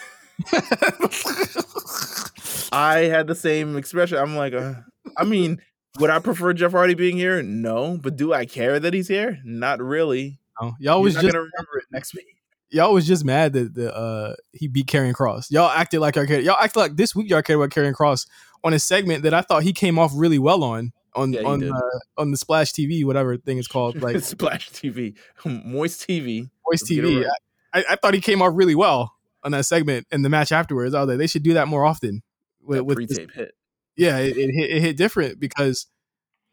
[2.73, 4.19] I had the same expression.
[4.19, 4.75] I'm like, uh,
[5.17, 5.61] I mean,
[5.99, 7.43] would I prefer Jeff Hardy being here?
[7.43, 7.99] No.
[8.01, 9.39] But do I care that he's here?
[9.45, 10.39] Not really.
[10.61, 12.38] Oh, y'all was just to remember it next week.
[12.71, 15.51] Y'all was just mad that the uh he beat Karrion Kross.
[15.51, 16.45] Y'all acted like y'all cared.
[16.45, 18.27] Y'all acted like this week y'all cared about Karrion Kross
[18.63, 21.61] on a segment that I thought he came off really well on on Yeah, on
[21.61, 21.73] did.
[21.73, 21.81] uh,
[22.19, 26.43] on the Splash TV whatever thing it's called like Splash TV, Moist TV.
[26.69, 27.27] Voice Let's TV.
[27.73, 30.95] I, I thought he came off really well on that segment and the match afterwards.
[30.95, 32.23] I was like, they should do that more often.
[32.61, 33.55] With, That with pre this- tape hit.
[33.97, 35.87] yeah, it, it, hit, it hit different because,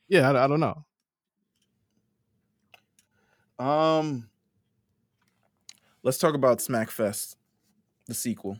[0.08, 0.86] yeah, I, I don't know.
[3.60, 4.30] Um,
[6.06, 7.36] let's talk about Smackfest,
[8.08, 8.60] the sequel.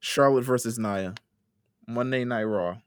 [0.00, 1.14] Charlotte versus Nia,
[1.86, 2.78] Monday Night Raw.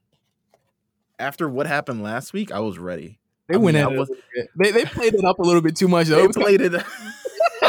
[1.18, 3.18] After what happened last week, I was ready.
[3.48, 3.98] They I went mean, at I it.
[3.98, 4.10] was-
[4.58, 6.26] They they played it up a little bit too much though.
[6.26, 6.74] They played it.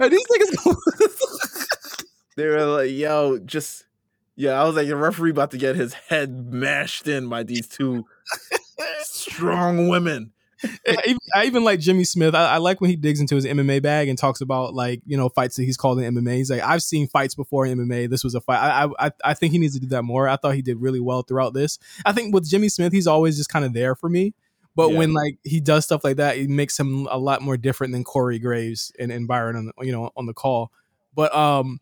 [0.00, 2.04] "Are these niggas.
[2.36, 3.84] they were like, "Yo, just
[4.34, 7.68] yeah." I was like, "The referee about to get his head mashed in by these
[7.68, 8.06] two
[9.02, 10.32] strong women."
[10.94, 12.34] I even, like Jimmy Smith.
[12.34, 15.16] I, I like when he digs into his MMA bag and talks about like you
[15.16, 16.36] know fights that he's called in MMA.
[16.36, 18.10] He's like, I've seen fights before in MMA.
[18.10, 18.58] This was a fight.
[18.58, 20.28] I I I think he needs to do that more.
[20.28, 21.78] I thought he did really well throughout this.
[22.04, 24.34] I think with Jimmy Smith, he's always just kind of there for me.
[24.74, 24.98] But Yeah.
[24.98, 28.04] when like he does stuff like that, it makes him a lot more different than
[28.04, 30.70] Corey Graves and, and Byron on the, you know on the call.
[31.14, 31.80] But um,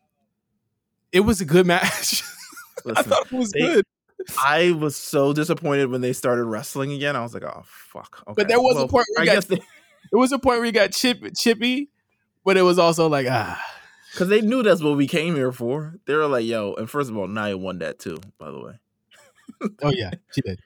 [1.11, 2.23] it was a good match.
[2.95, 3.85] I thought it was they- good.
[4.45, 7.15] I was so disappointed when they started wrestling again.
[7.15, 8.33] I was like, "Oh fuck!" Okay.
[8.35, 9.55] But there was a point where I you got- guess they,
[10.11, 11.89] It was a point where he got chip, chippy,
[12.45, 13.61] but it was also like ah.
[14.13, 15.95] Because they knew that's what we came here for.
[16.05, 18.73] They were like, yo, and first of all, Nia won that too, by the way.
[19.81, 20.59] Oh yeah, she did.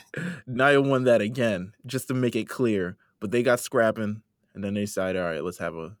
[0.46, 2.96] Nia won that again, just to make it clear.
[3.20, 4.22] But they got scrapping,
[4.54, 5.96] and then they decided, all right, let's have a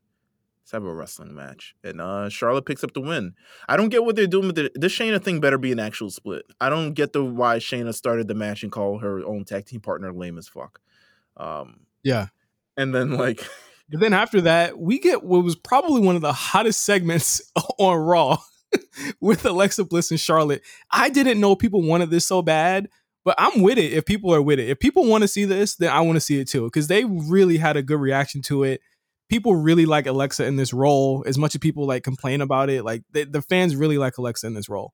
[0.64, 1.74] let's have a wrestling match.
[1.84, 3.34] And uh Charlotte picks up the win.
[3.68, 4.72] I don't get what they're doing with it.
[4.74, 6.46] This Shayna thing better be an actual split.
[6.60, 9.80] I don't get the why Shayna started the match and called her own tag team
[9.80, 10.80] partner lame as fuck.
[11.36, 12.28] Um Yeah.
[12.76, 13.40] and then like
[13.90, 17.42] But then after that, we get what was probably one of the hottest segments
[17.78, 18.38] on Raw
[19.20, 20.62] with Alexa Bliss and Charlotte.
[20.90, 22.88] I didn't know people wanted this so bad,
[23.24, 24.70] but I'm with it if people are with it.
[24.70, 27.04] If people want to see this, then I want to see it too because they
[27.04, 28.80] really had a good reaction to it.
[29.28, 32.84] People really like Alexa in this role as much as people like complain about it.
[32.84, 34.92] Like the, the fans really like Alexa in this role.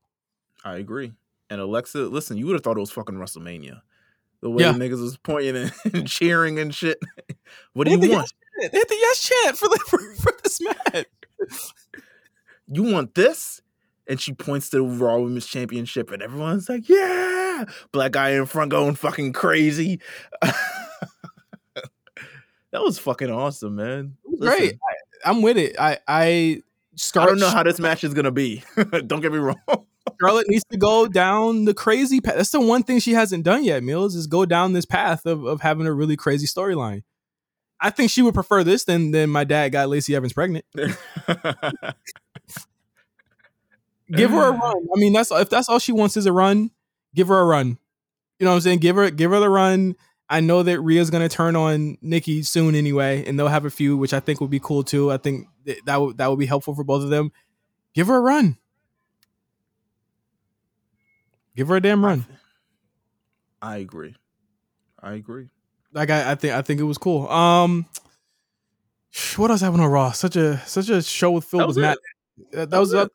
[0.64, 1.12] I agree.
[1.48, 3.80] And Alexa, listen, you would have thought it was fucking WrestleMania.
[4.40, 4.72] The way Yeah.
[4.72, 6.98] the niggas was pointing and, and cheering and shit.
[7.72, 8.32] what do Hit you want?
[8.60, 8.70] Yes.
[8.72, 11.06] Hit the yes chant for, the, for, for this match.
[12.68, 13.60] You want this?
[14.06, 18.44] And she points to the Raw Women's Championship, and everyone's like, "Yeah!" Black guy in
[18.44, 20.00] front going fucking crazy.
[20.42, 20.54] that
[22.72, 24.16] was fucking awesome, man.
[24.40, 24.74] Great.
[24.74, 25.76] I, I'm with it.
[25.78, 26.62] I I
[27.16, 28.62] I don't know how this match is gonna be.
[29.06, 29.56] don't get me wrong.
[30.20, 32.36] Charlotte needs to go down the crazy path.
[32.36, 35.44] That's the one thing she hasn't done yet, Meelz, is go down this path of,
[35.44, 37.02] of having a really crazy storyline.
[37.80, 40.64] I think she would prefer this than than my dad got Lacey Evans pregnant.
[44.12, 44.60] Give her a mm.
[44.60, 44.86] run.
[44.94, 46.70] I mean, that's if that's all she wants is a run,
[47.14, 47.78] give her a run.
[48.38, 48.78] You know what I'm saying?
[48.80, 49.94] Give her give her the run.
[50.32, 53.96] I know that Rhea's gonna turn on Nikki soon anyway, and they'll have a few,
[53.96, 55.10] which I think would be cool too.
[55.10, 57.32] I think that that would that would be helpful for both of them.
[57.94, 58.56] Give her a run.
[61.56, 62.26] Give her a damn run.
[63.60, 64.14] I agree.
[65.02, 65.48] I agree.
[65.92, 67.28] Like I, I think I think it was cool.
[67.28, 67.86] Um,
[69.36, 70.12] what else happened on Raw?
[70.12, 71.98] Such a such a show with filled That with was Matt.
[72.52, 72.58] it.
[72.58, 73.08] Uh, That, was, was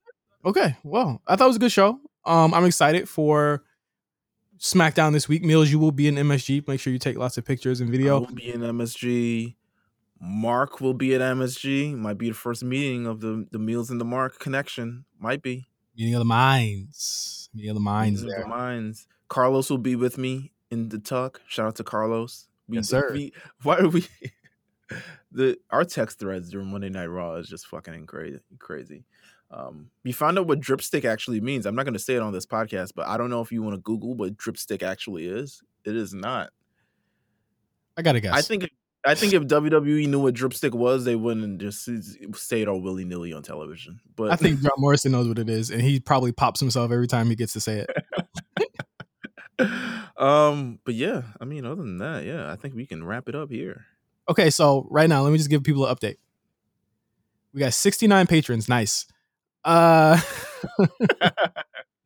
[0.46, 0.76] uh, okay.
[0.84, 2.00] Well, I thought it was a good show.
[2.26, 3.64] Um, I'm excited for
[4.60, 5.44] SmackDown this week.
[5.44, 6.68] Meelz, you will be in MSG.
[6.68, 8.20] Make sure you take lots of pictures and I video.
[8.22, 9.56] will be in MSG.
[10.22, 11.96] Mark will be at MSG.
[11.96, 15.06] Might be the first meeting of the the Meelz and the Mark connection.
[15.20, 15.66] Might be.
[15.98, 17.50] Meeting of the minds.
[17.54, 19.08] Meeting of the minds Meetings of the minds.
[19.28, 21.42] Carlos will be with me in the tuck.
[21.48, 22.48] Shout out to Carlos.
[22.68, 23.12] We, Yes, sir.
[23.14, 23.34] we-
[23.64, 24.06] why are we?
[25.32, 28.40] the our text threads during Monday Night Raw is just fucking crazy.
[28.60, 29.04] Crazy.
[29.52, 31.66] Um, we found out what dripstick actually means.
[31.66, 33.62] I'm not going to say it on this podcast, but I don't know if you
[33.62, 35.62] want to Google what dripstick actually is.
[35.86, 36.50] It is not.
[37.98, 38.34] I gotta guess.
[38.34, 38.70] I think
[39.06, 41.88] I think if WWE knew what dripstick was, they wouldn't just
[42.36, 44.00] say it all willy nilly on television.
[44.16, 47.08] But I think John Morrison knows what it is, and he probably pops himself every
[47.08, 47.86] time he gets to say
[49.60, 49.70] it.
[50.18, 53.36] um, but yeah, I mean, other than that, yeah, I think we can wrap it
[53.36, 53.86] up here.
[54.28, 56.18] Okay, so right now, let me just give people an update.
[57.54, 58.68] We got 69 patrons.
[58.68, 59.06] Nice.
[59.66, 60.22] Uh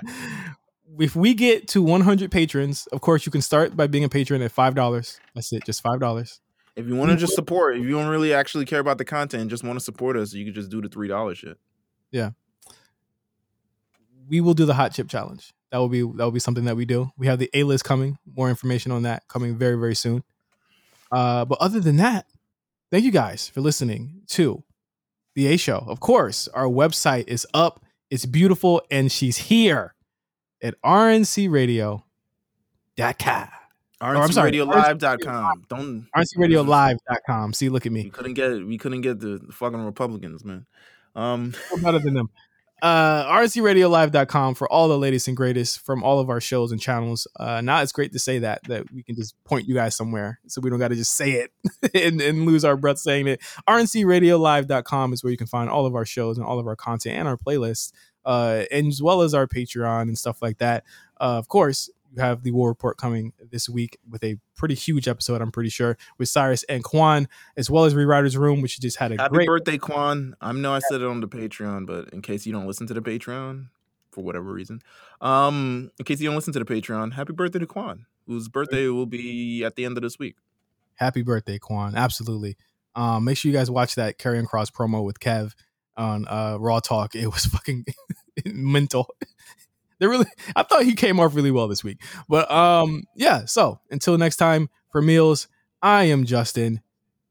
[1.00, 4.42] if we get to 100 patrons, of course, you can start by being a patron
[4.42, 5.20] at $5.
[5.34, 6.40] That's it, just $5.
[6.76, 9.42] If you want to just support, if you don't really actually care about the content,
[9.42, 11.58] and just want to support us, you can just do the three dollars shit.
[12.10, 12.30] Yeah,
[14.30, 15.52] we will do the hot chip challenge.
[15.72, 17.10] That will be that will be something that we do.
[17.18, 18.18] We have the A list coming.
[18.34, 20.24] More information on that coming very very soon.
[21.12, 22.28] Uh, but other than that,
[22.92, 24.64] thank you guys for listening to
[25.40, 25.86] the A Show.
[25.88, 27.82] Of course, our website is up.
[28.10, 29.96] It's beautiful, and she's here
[30.62, 32.04] at rncradio.com.
[34.02, 35.66] Sorry, RNCRadioLive.com.
[35.70, 37.54] Don't rncradiolive.com.
[37.54, 38.04] See, look at me.
[38.04, 40.66] we couldn't get we couldn't get the, fucking Republicans, man.
[41.16, 42.30] Um, better than them.
[42.82, 47.28] Uh, rncradiolive.com for all the latest and greatest from all of our shows and channels.
[47.38, 50.40] Uh, now it's great to say that, that we can just point you guys somewhere
[50.48, 51.52] so we don't got to just say it
[51.94, 53.42] and, and lose our breath saying it.
[53.68, 57.18] rncradiolive.com is where you can find all of our shows and all of our content
[57.18, 57.92] and our playlists,
[58.26, 60.84] uh, and as well as our Patreon and stuff like that.
[61.20, 65.08] Uh, of course, you have the War Report coming this week with a pretty huge
[65.08, 68.98] episode, I'm pretty sure, with Cyrus and Quan, as well as Rewriter's Room, which just
[68.98, 70.36] had a happy great birthday, Quan.
[70.42, 72.94] I know I said it on the Patreon, but in case you don't listen to
[72.94, 73.68] the Patreon
[74.12, 74.82] for whatever reason,
[75.22, 78.88] um, in case you don't listen to the Patreon, happy birthday to Quan, whose birthday
[78.88, 80.36] will be at the end of this week.
[80.96, 81.96] Happy birthday, Quan.
[81.96, 82.58] Absolutely.
[82.96, 85.54] Um, make sure you guys watch that Karrion Kross promo with Kev
[85.96, 87.16] on uh, Raw Talk.
[87.16, 87.86] It was fucking
[88.46, 89.08] mental.
[90.00, 92.02] They really I thought he came off really well this week.
[92.28, 95.48] But um, yeah, so until next time for Meelz,
[95.82, 96.82] I am Justin.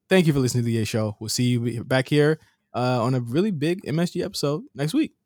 [0.09, 1.17] Thank you for listening to the A Show.
[1.21, 2.41] We'll see you back here
[2.75, 5.18] uh, on a really big MSG episode next week.